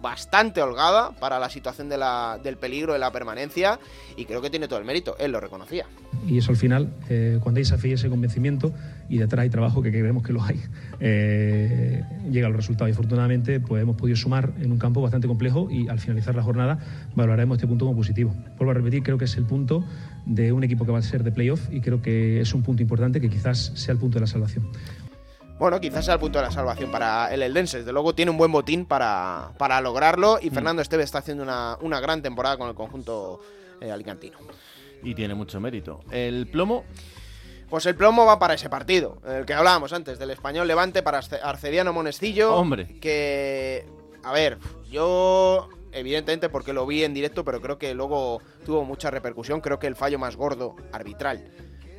Bastante 0.00 0.62
holgada 0.62 1.12
para 1.12 1.38
la 1.38 1.50
situación 1.50 1.88
de 1.88 1.98
la, 1.98 2.38
del 2.42 2.56
peligro 2.56 2.92
de 2.92 2.98
la 2.98 3.10
permanencia 3.10 3.78
y 4.16 4.24
creo 4.24 4.40
que 4.40 4.50
tiene 4.50 4.68
todo 4.68 4.78
el 4.78 4.84
mérito, 4.84 5.16
él 5.18 5.32
lo 5.32 5.40
reconocía. 5.40 5.86
Y 6.26 6.38
eso 6.38 6.50
al 6.50 6.56
final, 6.56 6.92
eh, 7.08 7.38
cuando 7.42 7.58
hay 7.58 7.62
esa 7.62 7.78
fe 7.78 7.88
y 7.88 7.92
ese 7.92 8.08
convencimiento 8.08 8.72
y 9.08 9.18
detrás 9.18 9.44
hay 9.44 9.50
trabajo 9.50 9.82
que 9.82 9.90
creemos 9.90 10.22
que 10.22 10.32
lo 10.32 10.42
hay, 10.42 10.60
eh, 11.00 12.02
llega 12.30 12.46
al 12.46 12.54
resultado. 12.54 12.88
Y 12.88 12.92
afortunadamente 12.92 13.60
pues, 13.60 13.82
hemos 13.82 13.96
podido 13.96 14.16
sumar 14.16 14.52
en 14.60 14.72
un 14.72 14.78
campo 14.78 15.00
bastante 15.00 15.28
complejo 15.28 15.68
y 15.70 15.88
al 15.88 16.00
finalizar 16.00 16.34
la 16.34 16.42
jornada 16.42 16.78
valoraremos 17.14 17.56
este 17.56 17.66
punto 17.66 17.86
como 17.86 17.96
positivo. 17.96 18.34
Vuelvo 18.56 18.72
a 18.72 18.74
repetir, 18.74 19.02
creo 19.02 19.18
que 19.18 19.26
es 19.26 19.36
el 19.36 19.44
punto 19.44 19.84
de 20.26 20.52
un 20.52 20.62
equipo 20.64 20.84
que 20.84 20.92
va 20.92 20.98
a 20.98 21.02
ser 21.02 21.24
de 21.24 21.32
playoff 21.32 21.68
y 21.70 21.80
creo 21.80 22.02
que 22.02 22.40
es 22.40 22.52
un 22.52 22.62
punto 22.62 22.82
importante 22.82 23.20
que 23.20 23.30
quizás 23.30 23.72
sea 23.74 23.92
el 23.92 23.98
punto 23.98 24.16
de 24.16 24.20
la 24.22 24.26
salvación. 24.26 24.68
Bueno, 25.58 25.80
quizás 25.80 26.04
sea 26.04 26.14
el 26.14 26.20
punto 26.20 26.38
de 26.38 26.44
la 26.44 26.50
salvación 26.52 26.90
para 26.90 27.32
el 27.34 27.42
Eldense. 27.42 27.78
Desde 27.78 27.92
luego 27.92 28.14
tiene 28.14 28.30
un 28.30 28.38
buen 28.38 28.52
botín 28.52 28.86
para, 28.86 29.50
para 29.58 29.80
lograrlo 29.80 30.38
y 30.40 30.50
Fernando 30.50 30.82
Esteve 30.82 31.02
está 31.02 31.18
haciendo 31.18 31.42
una, 31.42 31.76
una 31.80 31.98
gran 32.00 32.22
temporada 32.22 32.56
con 32.56 32.68
el 32.68 32.74
conjunto 32.76 33.40
eh, 33.80 33.90
alicantino. 33.90 34.38
Y 35.02 35.14
tiene 35.14 35.34
mucho 35.34 35.58
mérito. 35.60 36.00
El 36.10 36.46
plomo. 36.46 36.84
Pues 37.68 37.84
el 37.86 37.96
plomo 37.96 38.24
va 38.24 38.38
para 38.38 38.54
ese 38.54 38.70
partido, 38.70 39.18
el 39.26 39.44
que 39.44 39.52
hablábamos 39.52 39.92
antes, 39.92 40.18
del 40.18 40.30
español 40.30 40.66
Levante 40.66 41.02
para 41.02 41.18
Arce- 41.20 41.40
Arcediano 41.42 41.92
Monestillo. 41.92 42.54
Hombre. 42.54 42.98
Que, 42.98 43.84
a 44.24 44.32
ver, 44.32 44.56
yo, 44.90 45.68
evidentemente, 45.92 46.48
porque 46.48 46.72
lo 46.72 46.86
vi 46.86 47.04
en 47.04 47.12
directo, 47.12 47.44
pero 47.44 47.60
creo 47.60 47.76
que 47.78 47.92
luego 47.94 48.40
tuvo 48.64 48.84
mucha 48.84 49.10
repercusión. 49.10 49.60
Creo 49.60 49.78
que 49.78 49.86
el 49.86 49.96
fallo 49.96 50.18
más 50.18 50.34
gordo, 50.36 50.76
arbitral, 50.92 51.50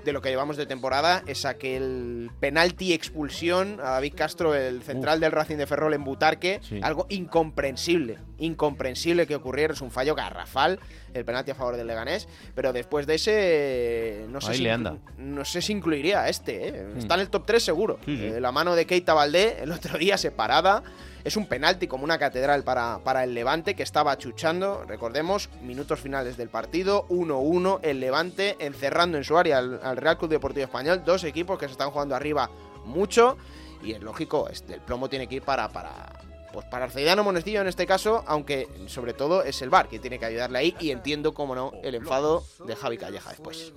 de 0.05 0.13
lo 0.13 0.21
que 0.21 0.29
llevamos 0.29 0.57
de 0.57 0.65
temporada 0.65 1.23
es 1.27 1.45
aquel 1.45 2.31
penalti 2.39 2.93
expulsión 2.93 3.79
a 3.81 3.91
David 3.91 4.13
Castro, 4.15 4.55
el 4.55 4.81
central 4.81 5.19
del 5.19 5.31
Racing 5.31 5.57
de 5.57 5.67
Ferrol 5.67 5.93
en 5.93 6.03
Butarque. 6.03 6.59
Sí. 6.63 6.79
Algo 6.81 7.05
incomprensible, 7.09 8.17
incomprensible 8.37 9.27
que 9.27 9.35
ocurriera. 9.35 9.73
Es 9.73 9.81
un 9.81 9.91
fallo 9.91 10.15
garrafal, 10.15 10.79
el 11.13 11.25
penalti 11.25 11.51
a 11.51 11.55
favor 11.55 11.75
del 11.77 11.87
Leganés. 11.87 12.27
Pero 12.55 12.73
después 12.73 13.07
de 13.07 13.15
ese, 13.15 14.25
no 14.29 14.41
sé, 14.41 14.51
Ahí 14.51 14.57
si, 14.57 14.63
le 14.63 14.71
anda. 14.71 14.97
no 15.17 15.45
sé 15.45 15.61
si 15.61 15.73
incluiría 15.73 16.21
a 16.21 16.29
este. 16.29 16.69
¿eh? 16.69 16.87
Mm. 16.95 16.97
Está 16.99 17.15
en 17.15 17.21
el 17.21 17.29
top 17.29 17.45
3 17.45 17.63
seguro. 17.63 17.99
Sí, 18.05 18.17
sí. 18.17 18.25
Eh, 18.25 18.39
la 18.41 18.51
mano 18.51 18.75
de 18.75 18.85
Keita 18.85 19.13
Valdé 19.13 19.57
el 19.61 19.71
otro 19.71 19.97
día 19.97 20.17
separada. 20.17 20.83
Es 21.23 21.35
un 21.35 21.47
penalti 21.47 21.87
como 21.87 22.03
una 22.03 22.17
catedral 22.17 22.63
para, 22.63 22.99
para 23.03 23.23
el 23.23 23.33
Levante 23.33 23.75
que 23.75 23.83
estaba 23.83 24.17
chuchando. 24.17 24.85
Recordemos, 24.87 25.49
minutos 25.61 25.99
finales 25.99 26.37
del 26.37 26.49
partido, 26.49 27.07
1-1. 27.09 27.79
El 27.83 27.99
Levante 27.99 28.55
encerrando 28.59 29.17
en 29.17 29.23
su 29.23 29.37
área 29.37 29.57
al, 29.57 29.79
al 29.83 29.97
Real 29.97 30.17
Club 30.17 30.31
Deportivo 30.31 30.65
Español. 30.65 31.03
Dos 31.05 31.23
equipos 31.23 31.59
que 31.59 31.65
se 31.65 31.73
están 31.73 31.91
jugando 31.91 32.15
arriba 32.15 32.49
mucho. 32.85 33.37
Y 33.83 33.93
es 33.93 34.01
lógico, 34.01 34.49
este, 34.49 34.75
el 34.75 34.81
plomo 34.81 35.09
tiene 35.09 35.27
que 35.27 35.35
ir 35.35 35.41
para, 35.41 35.69
para, 35.69 36.19
pues 36.51 36.65
para 36.65 36.87
Monestillo 37.23 37.61
en 37.61 37.67
este 37.67 37.85
caso, 37.85 38.23
aunque 38.27 38.67
sobre 38.87 39.13
todo 39.13 39.43
es 39.43 39.61
el 39.61 39.69
VAR 39.69 39.87
que 39.87 39.99
tiene 39.99 40.19
que 40.19 40.25
ayudarle 40.25 40.59
ahí. 40.59 40.75
Y 40.79 40.91
entiendo, 40.91 41.33
como 41.33 41.55
no, 41.55 41.71
el 41.83 41.95
enfado 41.95 42.43
de 42.65 42.75
Javi 42.75 42.97
Calleja 42.97 43.29
después. 43.29 43.73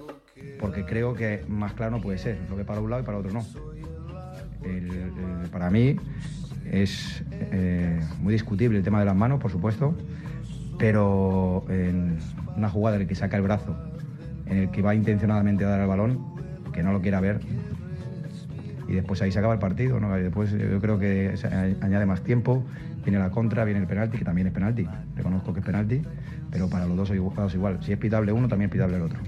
porque 0.59 0.85
creo 0.85 1.15
que 1.15 1.45
más 1.49 1.75
claro 1.75 1.93
no 1.93 2.01
puede 2.01 2.19
ser, 2.19 2.39
lo 2.49 2.57
que 2.57 2.65
para 2.65 2.81
un 2.81 2.91
lado 2.91 3.03
y 3.03 3.05
para 3.05 3.19
otro 3.19 3.33
no. 3.33 3.45
Para 5.51 5.71
mí 5.71 5.97
es 6.71 7.23
eh, 7.31 8.01
muy 8.21 8.33
discutible 8.33 8.79
el 8.79 8.85
tema 8.85 9.01
de 9.01 9.07
las 9.07 9.17
manos, 9.17 9.41
por 9.41 9.51
supuesto, 9.51 9.95
pero 10.79 11.65
en 11.69 12.19
una 12.57 12.69
jugada 12.69 12.97
en 12.97 13.03
la 13.03 13.09
que 13.09 13.15
saca 13.15 13.37
el 13.37 13.43
brazo, 13.43 13.77
en 14.47 14.59
el 14.59 14.71
que 14.71 14.83
va 14.83 14.95
intencionadamente 14.95 15.65
a 15.65 15.69
dar 15.69 15.81
el 15.81 15.87
balón, 15.87 16.19
que 16.73 16.83
no 16.83 16.93
lo 16.93 17.01
quiera 17.01 17.21
ver, 17.21 17.41
y 18.89 18.95
después 18.95 19.23
ahí 19.23 19.33
se 19.33 19.39
acaba 19.39 19.55
el 19.55 19.61
partido, 19.61 20.01
¿no? 20.01 20.19
Y 20.19 20.23
después 20.23 20.51
yo 20.51 20.81
creo 20.81 20.99
que 20.99 21.35
añade 21.81 22.07
más 22.07 22.23
tiempo, 22.23 22.65
viene 23.05 23.19
la 23.19 23.31
contra, 23.31 23.65
viene 23.65 23.81
el 23.81 23.87
penalti, 23.87 24.19
que 24.19 24.25
también 24.25 24.49
es 24.49 24.53
penalti, 24.53 24.87
reconozco 25.17 25.53
que 25.53 25.61
es 25.61 25.67
penalti, 25.67 26.03
pero 26.51 26.69
para 26.69 26.87
los 26.87 26.97
dos 26.97 27.11
lados 27.11 27.55
igual, 27.55 27.83
si 27.83 27.93
es 27.93 27.99
pitable 27.99 28.33
uno, 28.33 28.49
también 28.49 28.69
es 28.69 28.73
pitable 28.73 28.97
el 28.97 29.03
otro. 29.03 29.19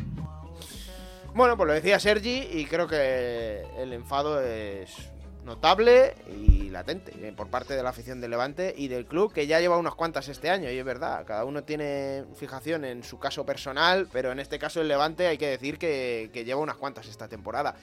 Bueno, 1.35 1.57
pues 1.57 1.66
lo 1.66 1.73
decía 1.73 1.99
Sergi 1.99 2.47
y 2.53 2.66
creo 2.66 2.87
que 2.87 3.62
el 3.79 3.92
enfado 3.92 4.40
es 4.40 5.11
notable 5.44 6.14
y 6.28 6.70
latente 6.70 7.12
eh, 7.20 7.33
por 7.37 7.48
parte 7.48 7.74
de 7.74 7.83
la 7.83 7.90
afición 7.90 8.20
del 8.20 8.30
Levante 8.30 8.74
y 8.76 8.88
del 8.88 9.07
club 9.07 9.33
que 9.33 9.46
ya 9.46 9.61
lleva 9.61 9.76
unas 9.78 9.94
cuantas 9.94 10.28
este 10.28 10.50
año 10.50 10.70
y 10.70 10.78
es 10.78 10.85
verdad, 10.85 11.24
cada 11.26 11.44
uno 11.44 11.62
tiene 11.64 12.24
fijación 12.35 12.85
en 12.85 13.04
su 13.04 13.18
caso 13.18 13.44
personal, 13.46 14.09
pero 14.12 14.33
en 14.33 14.40
este 14.40 14.59
caso 14.59 14.80
el 14.80 14.88
Levante 14.88 15.26
hay 15.26 15.38
que 15.38 15.46
decir 15.48 15.78
que, 15.78 16.30
que 16.33 16.44
lleva 16.44 16.61
unas 16.61 16.76
cuantas 16.76 17.07
esta 17.07 17.28
temporada. 17.28 17.74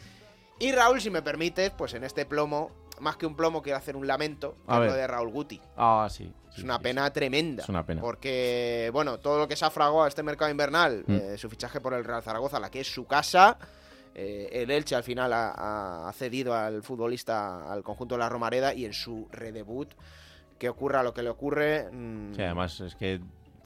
Y 0.60 0.72
Raúl, 0.74 1.02
si 1.02 1.10
me 1.10 1.22
permites, 1.22 1.72
pues 1.72 1.94
en 1.96 2.04
este 2.04 2.26
plomo, 2.26 2.72
más 3.00 3.18
que 3.18 3.26
un 3.26 3.36
plomo 3.36 3.62
quiero 3.64 3.78
hacer 3.78 3.96
un 3.96 4.06
lamento, 4.06 4.56
que 4.68 4.72
A 4.72 4.76
es 4.76 4.80
ver. 4.82 4.90
lo 4.90 4.96
de 4.96 5.08
Raúl 5.08 5.30
Guti. 5.30 5.60
Ah, 5.76 6.08
sí. 6.12 6.32
Es 6.56 6.64
una 6.64 6.80
pena 6.80 7.12
tremenda. 7.12 7.64
Es 7.64 7.70
una 7.70 7.84
pena. 7.86 8.02
Porque, 8.02 8.90
bueno, 8.94 9.20
todo 9.20 9.40
lo 9.40 9.48
que 9.48 9.56
se 9.56 9.66
ha 9.66 9.72
fraguado 9.72 10.04
a 10.04 10.08
este 10.08 10.22
mercado 10.22 10.52
invernal, 10.52 11.04
Mm. 11.08 11.14
eh, 11.16 11.38
su 11.38 11.50
fichaje 11.50 11.80
por 11.82 11.94
el 11.96 12.04
Real 12.04 12.22
Zaragoza, 12.22 12.60
la 12.60 12.70
que 12.70 12.82
es 12.82 12.94
su 12.94 13.08
casa, 13.08 13.58
eh, 14.16 14.50
el 14.52 14.72
Elche 14.72 14.96
al 14.96 15.04
final 15.04 15.32
ha, 15.34 16.08
ha 16.08 16.14
cedido 16.14 16.54
al 16.54 16.84
futbolista, 16.84 17.72
al 17.72 17.84
conjunto 17.84 18.16
de 18.16 18.20
la 18.20 18.30
Romareda, 18.30 18.74
y 18.74 18.86
en 18.86 18.94
su 18.94 19.28
redebut, 19.32 19.90
que 20.60 20.70
ocurra 20.70 21.02
lo 21.04 21.14
que 21.14 21.24
le 21.24 21.30
ocurre. 21.30 21.90
mm, 21.92 22.36
Sí, 22.36 22.42
además 22.42 22.80
es 22.82 22.96
que 22.96 23.20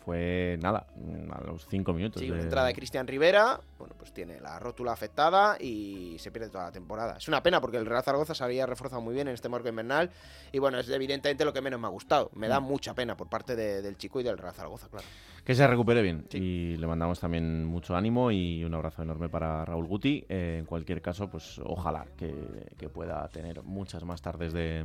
fue 0.06 0.58
nada, 0.62 0.86
a 1.32 1.42
los 1.46 1.68
cinco 1.68 1.94
minutos. 1.94 2.22
Sí, 2.22 2.28
de- 2.28 2.34
una 2.34 2.44
entrada 2.44 2.68
de 2.68 2.74
Cristian 2.76 3.08
Rivera, 3.08 3.60
bueno, 3.78 3.94
pues 3.98 4.14
tiene 4.14 4.40
la 4.40 4.58
rótula 4.60 4.94
afectada 4.94 5.58
y 5.60 6.18
se 6.20 6.32
pierde 6.32 6.50
toda 6.50 6.66
la 6.66 6.72
temporada. 6.72 7.18
Es 7.18 7.28
una 7.28 7.44
pena 7.44 7.60
porque 7.62 7.78
el 7.78 7.86
Real 7.86 8.04
Zaragoza 8.04 8.34
se 8.34 8.44
había 8.44 8.66
reforzado 8.66 9.02
muy 9.02 9.14
bien 9.14 9.28
en 9.28 9.34
este 9.34 9.50
mercado 9.50 9.70
invernal 9.70 10.10
y 10.52 10.60
bueno, 10.60 10.80
es 10.80 10.90
evidentemente 10.90 11.44
lo 11.46 11.54
que 11.54 11.62
menos 11.62 11.80
me 11.80 11.88
ha 11.88 11.92
gustado. 11.92 12.30
Me 12.36 12.48
da 12.48 12.60
Mm. 12.60 12.64
mucha 12.64 12.94
pena 12.94 13.16
por 13.18 13.28
parte 13.30 13.56
de- 13.56 13.82
del 13.82 13.98
chico 13.98 14.20
y 14.20 14.24
del 14.24 14.38
Real 14.38 14.54
Zaragoza, 14.54 14.88
claro. 14.90 15.06
Que 15.44 15.54
se 15.54 15.68
recupere 15.68 16.02
bien. 16.02 16.26
Y 16.34 16.76
le 16.78 16.88
mandamos 16.88 17.20
también 17.20 17.66
mucho 17.66 17.96
ánimo 17.96 18.32
y 18.32 18.64
un 18.64 18.74
abrazo 18.74 19.04
enorme 19.04 19.30
para 19.30 19.64
Raúl 19.64 19.86
Guti. 19.86 20.26
Eh, 20.28 20.58
en 20.60 20.66
cualquier 20.66 21.04
caso, 21.04 21.30
pues 21.30 21.60
ojalá 21.64 22.08
que, 22.18 22.34
que 22.80 22.90
pueda 22.90 23.28
tener 23.28 23.62
muchas 23.62 24.04
más 24.06 24.24
tardes 24.24 24.54
de, 24.54 24.84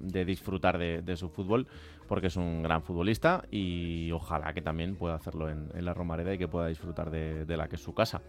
de 0.00 0.24
disfrutar 0.26 0.76
de, 0.76 1.00
de 1.00 1.16
su 1.16 1.30
fútbol, 1.30 1.66
porque 2.08 2.26
es 2.26 2.36
un 2.36 2.62
gran 2.62 2.82
futbolista 2.82 3.42
y 3.50 4.12
ojalá 4.12 4.52
que 4.52 4.60
también 4.60 4.96
pueda 4.96 5.14
hacerlo 5.14 5.48
en, 5.48 5.70
en 5.74 5.84
la 5.86 5.94
Romareda 5.94 6.34
y 6.34 6.38
que 6.38 6.48
pueda 6.48 6.66
disfrutar 6.66 7.10
de 7.10 7.56
la 7.56 7.68
que 7.68 7.76
es 7.76 7.82
su 7.82 7.94
casa. 7.94 8.20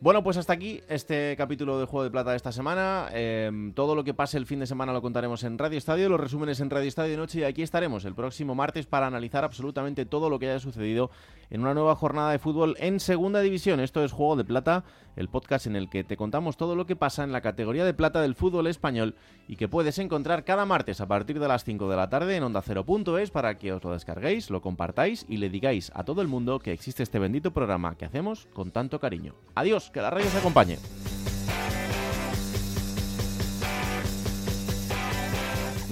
Bueno, 0.00 0.22
pues 0.22 0.36
hasta 0.36 0.52
aquí 0.52 0.80
este 0.88 1.34
capítulo 1.36 1.78
de 1.78 1.86
Juego 1.86 2.04
de 2.04 2.10
Plata 2.10 2.30
de 2.30 2.36
esta 2.36 2.52
semana. 2.52 3.08
Eh, 3.12 3.72
todo 3.74 3.94
lo 3.94 4.04
que 4.04 4.12
pase 4.12 4.36
el 4.36 4.44
fin 4.44 4.58
de 4.58 4.66
semana 4.66 4.92
lo 4.92 5.00
contaremos 5.00 5.44
en 5.44 5.56
Radio 5.56 5.78
Estadio, 5.78 6.08
los 6.08 6.20
resúmenes 6.20 6.60
en 6.60 6.68
Radio 6.68 6.88
Estadio 6.88 7.12
de 7.12 7.16
Noche 7.16 7.40
y 7.40 7.44
aquí 7.44 7.62
estaremos 7.62 8.04
el 8.04 8.14
próximo 8.14 8.54
martes 8.54 8.86
para 8.86 9.06
analizar 9.06 9.44
absolutamente 9.44 10.04
todo 10.04 10.28
lo 10.28 10.38
que 10.38 10.50
haya 10.50 10.60
sucedido 10.60 11.10
en 11.50 11.60
una 11.60 11.74
nueva 11.74 11.94
jornada 11.94 12.32
de 12.32 12.38
fútbol 12.38 12.76
en 12.80 13.00
Segunda 13.00 13.40
División. 13.40 13.80
Esto 13.80 14.04
es 14.04 14.12
Juego 14.12 14.36
de 14.36 14.44
Plata, 14.44 14.84
el 15.16 15.28
podcast 15.28 15.66
en 15.66 15.76
el 15.76 15.88
que 15.88 16.04
te 16.04 16.16
contamos 16.16 16.56
todo 16.56 16.74
lo 16.74 16.86
que 16.86 16.96
pasa 16.96 17.24
en 17.24 17.32
la 17.32 17.40
categoría 17.40 17.84
de 17.84 17.94
plata 17.94 18.20
del 18.20 18.34
fútbol 18.34 18.66
español 18.66 19.14
y 19.46 19.56
que 19.56 19.68
puedes 19.68 19.98
encontrar 19.98 20.44
cada 20.44 20.66
martes 20.66 21.00
a 21.00 21.06
partir 21.06 21.38
de 21.38 21.48
las 21.48 21.64
5 21.64 21.88
de 21.88 21.96
la 21.96 22.08
tarde 22.08 22.36
en 22.36 22.42
ondacero.es 22.42 23.30
para 23.30 23.56
que 23.56 23.72
os 23.72 23.84
lo 23.84 23.92
descarguéis, 23.92 24.50
lo 24.50 24.60
compartáis 24.60 25.24
y 25.28 25.36
le 25.36 25.50
digáis 25.50 25.92
a 25.94 26.04
todo 26.04 26.20
el 26.20 26.28
mundo 26.28 26.58
que 26.58 26.72
existe 26.72 27.02
este 27.02 27.18
bendito 27.18 27.52
programa 27.52 27.96
que 27.96 28.04
hacemos 28.04 28.48
con 28.52 28.70
tanto 28.70 28.98
cariño. 28.98 29.34
Adiós, 29.54 29.83
que 29.92 30.00
la 30.00 30.10
radio 30.10 30.28
os 30.28 30.34
acompañe. 30.34 30.78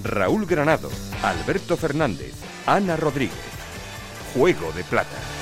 Raúl 0.02 0.46
Granado, 0.46 0.90
Alberto 1.22 1.76
Fernández, 1.76 2.35
Ana 2.66 2.96
Rodríguez. 2.96 3.38
Juego 4.35 4.72
de 4.72 4.85
Plata. 4.85 5.41